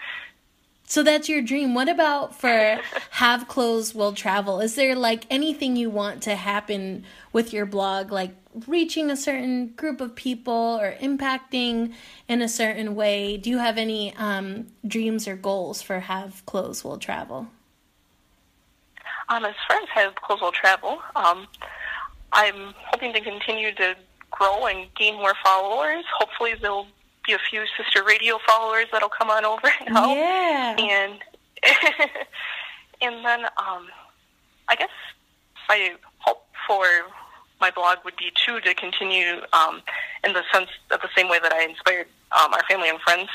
So 0.84 1.04
that's 1.04 1.28
your 1.28 1.40
dream. 1.40 1.72
What 1.72 1.88
about 1.88 2.34
for 2.34 2.80
Have 3.10 3.46
Clothes 3.46 3.94
Will 3.94 4.12
Travel? 4.12 4.58
Is 4.58 4.74
there 4.74 4.96
like 4.96 5.24
anything 5.30 5.76
you 5.76 5.88
want 5.88 6.20
to 6.24 6.34
happen 6.34 7.04
with 7.32 7.52
your 7.52 7.64
blog, 7.64 8.10
like 8.10 8.32
reaching 8.66 9.08
a 9.08 9.16
certain 9.16 9.68
group 9.68 10.00
of 10.00 10.16
people 10.16 10.80
or 10.82 10.96
impacting 11.00 11.94
in 12.26 12.42
a 12.42 12.48
certain 12.48 12.96
way? 12.96 13.36
Do 13.36 13.50
you 13.50 13.58
have 13.58 13.78
any 13.78 14.12
um, 14.16 14.66
dreams 14.84 15.28
or 15.28 15.36
goals 15.36 15.80
for 15.80 16.00
Have 16.00 16.44
Clothes 16.44 16.82
Will 16.82 16.98
Travel? 16.98 17.46
um, 19.30 19.44
as 19.44 19.54
far 19.66 19.78
as 19.78 19.88
have 19.90 20.14
clothes 20.16 20.40
will 20.40 20.52
travel, 20.52 20.98
um, 21.14 21.46
I'm 22.32 22.74
hoping 22.88 23.12
to 23.12 23.20
continue 23.20 23.72
to 23.76 23.94
grow 24.30 24.66
and 24.66 24.92
gain 24.94 25.14
more 25.14 25.34
followers. 25.42 26.04
Hopefully, 26.18 26.54
there'll 26.60 26.88
be 27.30 27.34
a 27.34 27.38
few 27.50 27.64
sister 27.76 28.02
radio 28.04 28.38
followers 28.46 28.86
that'll 28.90 29.08
come 29.08 29.30
on 29.30 29.44
over 29.44 29.70
and 29.80 29.88
help. 29.96 30.16
Yeah. 30.16 30.76
and 30.78 31.18
and 33.02 33.24
then 33.24 33.44
um, 33.44 33.86
I 34.68 34.76
guess 34.76 34.90
my 35.68 35.92
hope 36.18 36.44
for 36.66 36.84
my 37.60 37.70
blog 37.70 37.98
would 38.04 38.16
be 38.16 38.32
too 38.34 38.60
to 38.60 38.74
continue 38.74 39.42
um, 39.52 39.82
in 40.24 40.32
the 40.32 40.42
sense 40.52 40.70
of 40.90 41.00
the 41.02 41.08
same 41.16 41.28
way 41.28 41.38
that 41.42 41.52
I 41.52 41.62
inspired 41.62 42.06
um, 42.32 42.52
our 42.54 42.62
family 42.68 42.88
and 42.88 43.00
friends 43.00 43.28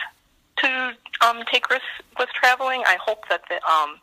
to 0.57 0.93
um, 1.21 1.43
take 1.51 1.69
risks 1.69 1.85
with 2.19 2.29
traveling. 2.29 2.83
I 2.85 2.97
hope 3.05 3.27
that 3.29 3.43
the, 3.49 3.55
um, 3.71 3.99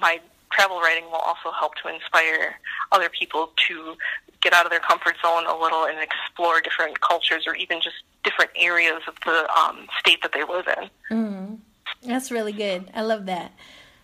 my 0.00 0.20
travel 0.50 0.80
writing 0.80 1.04
will 1.04 1.22
also 1.24 1.50
help 1.58 1.74
to 1.82 1.88
inspire 1.88 2.58
other 2.90 3.08
people 3.08 3.52
to 3.68 3.94
get 4.42 4.52
out 4.52 4.66
of 4.66 4.70
their 4.70 4.80
comfort 4.80 5.14
zone 5.22 5.46
a 5.46 5.56
little 5.56 5.84
and 5.84 5.98
explore 6.00 6.60
different 6.60 7.00
cultures 7.00 7.44
or 7.46 7.54
even 7.54 7.80
just 7.80 7.96
different 8.24 8.50
areas 8.56 9.02
of 9.08 9.14
the 9.24 9.48
um, 9.58 9.86
state 9.98 10.22
that 10.22 10.32
they 10.32 10.44
live 10.44 10.66
in. 10.68 10.90
That's 12.02 12.30
really 12.30 12.52
good. 12.52 12.90
I 12.94 13.02
love 13.02 13.26
that. 13.26 13.52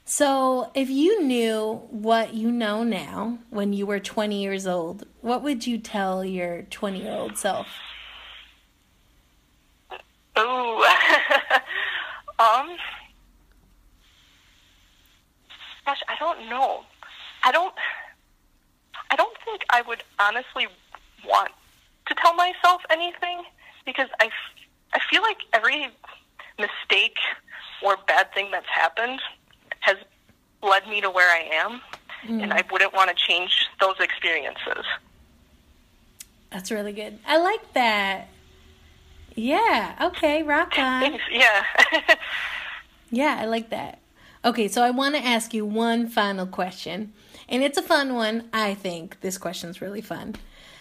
So, 0.04 0.70
if 0.74 0.88
you 0.88 1.22
knew 1.22 1.82
what 1.90 2.32
you 2.32 2.50
know 2.50 2.82
now 2.82 3.40
when 3.50 3.74
you 3.74 3.84
were 3.84 4.00
20 4.00 4.40
years 4.40 4.66
old, 4.66 5.06
what 5.20 5.42
would 5.42 5.66
you 5.66 5.76
tell 5.78 6.24
your 6.24 6.62
20 6.62 7.02
year 7.02 7.12
old 7.12 7.36
self? 7.36 7.66
Ooh. 10.38 10.42
um. 12.38 12.76
Gosh, 15.84 16.00
I 16.08 16.16
don't 16.18 16.48
know. 16.48 16.84
I 17.44 17.52
don't. 17.52 17.74
I 19.10 19.16
don't 19.16 19.36
think 19.44 19.62
I 19.70 19.82
would 19.82 20.02
honestly 20.18 20.68
want 21.26 21.50
to 22.06 22.14
tell 22.14 22.34
myself 22.34 22.82
anything 22.90 23.42
because 23.88 24.08
I, 24.20 24.28
I 24.92 24.98
feel 25.10 25.22
like 25.22 25.38
every 25.54 25.88
mistake 26.58 27.16
or 27.82 27.96
bad 28.06 28.32
thing 28.34 28.50
that's 28.52 28.68
happened 28.68 29.18
has 29.80 29.96
led 30.62 30.86
me 30.86 31.00
to 31.00 31.10
where 31.10 31.30
I 31.30 31.48
am, 31.54 31.80
and 32.28 32.52
mm. 32.52 32.52
I 32.52 32.62
wouldn't 32.70 32.92
want 32.92 33.08
to 33.08 33.16
change 33.16 33.66
those 33.80 33.94
experiences. 33.98 34.84
That's 36.50 36.70
really 36.70 36.92
good. 36.92 37.18
I 37.26 37.38
like 37.38 37.72
that. 37.72 38.28
Yeah, 39.34 39.94
okay, 40.08 40.42
rock 40.42 40.74
on. 40.78 41.18
Yeah. 41.30 41.64
Yeah, 43.10 43.38
I 43.40 43.46
like 43.46 43.70
that. 43.70 44.00
Okay, 44.44 44.68
so 44.68 44.82
I 44.82 44.90
want 44.90 45.14
to 45.14 45.24
ask 45.24 45.54
you 45.54 45.64
one 45.64 46.08
final 46.08 46.46
question. 46.46 47.12
And 47.48 47.62
it's 47.62 47.78
a 47.78 47.82
fun 47.82 48.14
one, 48.14 48.50
I 48.52 48.74
think. 48.74 49.20
This 49.22 49.38
question's 49.38 49.80
really 49.80 50.02
fun. 50.02 50.36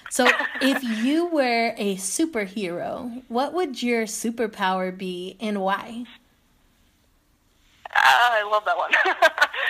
So, 0.10 0.28
if 0.62 0.84
you 0.84 1.28
were 1.28 1.74
a 1.78 1.96
superhero, 1.98 3.24
what 3.28 3.54
would 3.54 3.84
your 3.84 4.04
superpower 4.04 4.96
be 4.96 5.38
and 5.40 5.62
why? 5.62 6.06
Ah, 7.96 8.38
I 8.38 8.44
love 8.50 8.64
that 8.66 8.78
one. 8.78 8.92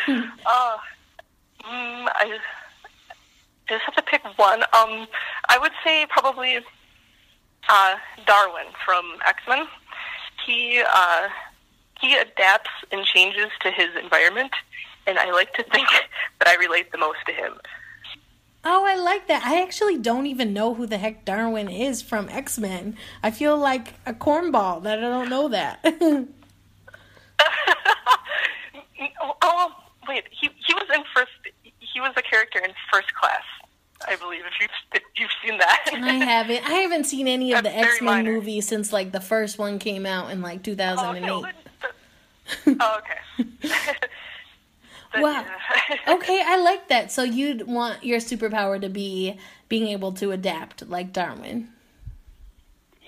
uh, 0.45 0.77
mm, 1.63 2.07
I 2.13 2.39
just 3.67 3.83
have 3.83 3.95
to 3.95 4.03
pick 4.03 4.23
one. 4.37 4.63
Um, 4.73 5.07
I 5.49 5.57
would 5.59 5.71
say 5.83 6.05
probably 6.09 6.59
uh, 7.69 7.95
Darwin 8.25 8.67
from 8.85 9.17
X 9.25 9.41
Men. 9.47 9.67
He 10.45 10.81
uh, 10.93 11.29
he 11.99 12.15
adapts 12.15 12.69
and 12.91 13.05
changes 13.05 13.47
to 13.61 13.71
his 13.71 13.89
environment, 14.01 14.51
and 15.05 15.17
I 15.17 15.31
like 15.31 15.53
to 15.55 15.63
think 15.63 15.87
that 16.39 16.47
I 16.47 16.55
relate 16.55 16.91
the 16.91 16.97
most 16.97 17.19
to 17.27 17.33
him. 17.33 17.53
Oh, 18.63 18.85
I 18.85 18.95
like 18.95 19.27
that. 19.27 19.45
I 19.45 19.61
actually 19.61 19.97
don't 19.97 20.25
even 20.25 20.51
know 20.53 20.73
who 20.73 20.85
the 20.85 20.97
heck 20.97 21.23
Darwin 21.23 21.69
is 21.69 22.01
from 22.01 22.27
X 22.29 22.57
Men. 22.57 22.97
I 23.23 23.31
feel 23.31 23.57
like 23.57 23.93
a 24.05 24.13
cornball 24.13 24.83
that 24.83 24.97
I 24.97 25.01
don't 25.01 25.29
know 25.29 25.47
that. 25.49 25.79
Oh 29.41 29.71
wait, 30.07 30.25
he 30.31 30.49
he 30.65 30.73
was 30.73 30.85
in 30.93 31.03
first. 31.15 31.31
He 31.63 31.99
was 31.99 32.11
a 32.17 32.21
character 32.21 32.59
in 32.59 32.71
First 32.91 33.13
Class, 33.13 33.43
I 34.07 34.15
believe. 34.15 34.41
If 34.45 34.53
you've 34.59 34.69
if 34.93 35.03
you've 35.17 35.29
seen 35.45 35.57
that, 35.59 35.85
I 35.93 36.13
haven't. 36.25 36.67
I 36.67 36.73
haven't 36.73 37.03
seen 37.05 37.27
any 37.27 37.53
of 37.53 37.59
the 37.63 37.69
That's 37.69 37.75
very 37.81 37.93
X 37.95 38.01
Men 38.01 38.25
movies 38.25 38.67
since 38.67 38.91
like 38.91 39.11
the 39.11 39.21
first 39.21 39.57
one 39.59 39.77
came 39.79 40.05
out 40.05 40.31
in 40.31 40.41
like 40.41 40.57
Oh, 40.67 40.71
okay, 40.71 41.21
2008. 41.21 41.29
well, 41.29 41.41
then- 41.41 42.77
oh, 42.81 42.97
okay. 42.99 43.19
Then, 45.13 45.21
Wow. 45.21 45.31
yeah. 45.31 45.45
Okay, 46.07 46.43
I 46.45 46.57
like 46.57 46.87
that. 46.89 47.11
So 47.11 47.23
you'd 47.23 47.67
want 47.67 48.03
your 48.03 48.19
superpower 48.19 48.79
to 48.81 48.89
be 48.89 49.37
being 49.69 49.87
able 49.87 50.11
to 50.13 50.31
adapt 50.31 50.87
like 50.87 51.13
Darwin, 51.13 51.69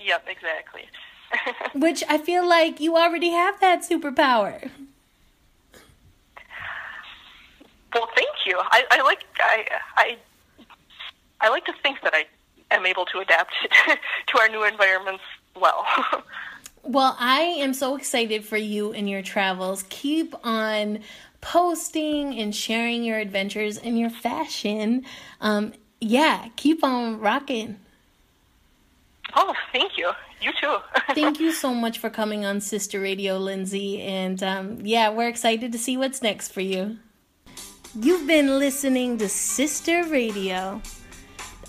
yep, 0.02 0.26
exactly. 0.28 0.88
which 1.74 2.02
I 2.08 2.18
feel 2.18 2.46
like 2.46 2.80
you 2.80 2.96
already 2.96 3.30
have 3.30 3.60
that 3.60 3.82
superpower. 3.82 4.70
well, 7.94 8.08
thank 8.14 8.46
you. 8.46 8.58
I, 8.58 8.84
I 8.90 9.02
like 9.02 9.24
I 9.38 9.66
I 9.96 10.16
I 11.40 11.48
like 11.48 11.64
to 11.66 11.72
think 11.82 12.00
that 12.02 12.14
I 12.14 12.26
am 12.70 12.86
able 12.86 13.04
to 13.06 13.18
adapt 13.18 13.54
to 14.28 14.38
our 14.40 14.48
new 14.48 14.64
environments 14.64 15.22
well. 15.56 15.86
well, 16.82 17.16
I 17.18 17.40
am 17.40 17.74
so 17.74 17.96
excited 17.96 18.44
for 18.44 18.56
you 18.56 18.92
and 18.92 19.08
your 19.08 19.22
travels. 19.22 19.84
Keep 19.88 20.34
on 20.44 21.00
posting 21.40 22.38
and 22.38 22.54
sharing 22.54 23.02
your 23.02 23.18
adventures 23.18 23.78
and 23.78 23.98
your 23.98 24.10
fashion. 24.10 25.04
Um, 25.40 25.72
yeah, 26.00 26.48
keep 26.56 26.82
on 26.82 27.20
rocking. 27.20 27.78
Oh, 29.34 29.54
thank 29.72 29.96
you. 29.96 30.10
You 30.40 30.52
too. 30.60 30.78
thank 31.14 31.38
you 31.38 31.52
so 31.52 31.74
much 31.74 31.98
for 31.98 32.10
coming 32.10 32.44
on 32.44 32.60
Sister 32.60 33.00
Radio, 33.00 33.38
Lindsey. 33.38 34.00
And 34.00 34.42
um, 34.42 34.78
yeah, 34.82 35.10
we're 35.10 35.28
excited 35.28 35.72
to 35.72 35.78
see 35.78 35.96
what's 35.96 36.22
next 36.22 36.52
for 36.52 36.62
you. 36.62 36.98
You've 37.94 38.26
been 38.26 38.58
listening 38.58 39.18
to 39.18 39.28
Sister 39.28 40.04
Radio. 40.04 40.80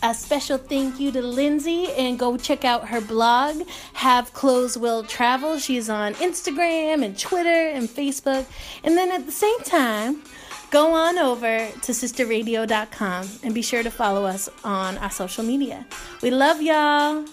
A 0.04 0.16
special 0.16 0.58
thank 0.58 1.00
you 1.00 1.12
to 1.12 1.22
Lindsey 1.22 1.92
and 1.92 2.18
go 2.18 2.36
check 2.36 2.66
out 2.66 2.88
her 2.88 3.00
blog, 3.02 3.62
Have 3.94 4.34
Clothes 4.34 4.76
Will 4.76 5.04
Travel. 5.04 5.60
She's 5.60 5.92
on 5.92 6.16
Instagram 6.16 7.06
and 7.06 7.18
Twitter 7.18 7.68
and 7.70 7.88
Facebook. 7.88 8.46
And 8.84 8.98
then 8.98 9.12
at 9.12 9.28
the 9.28 9.32
same 9.32 9.60
time, 9.60 10.24
go 10.72 10.94
on 10.94 11.20
over 11.20 11.68
to 11.68 11.92
sisterradio.com 11.92 13.30
and 13.44 13.54
be 13.54 13.62
sure 13.62 13.84
to 13.84 13.92
follow 13.92 14.26
us 14.26 14.50
on 14.64 14.98
our 14.98 15.12
social 15.12 15.44
media. 15.44 15.86
We 16.24 16.32
love 16.32 16.64
y'all. 16.64 17.26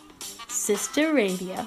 Sister 0.49 1.15
Radio. 1.15 1.67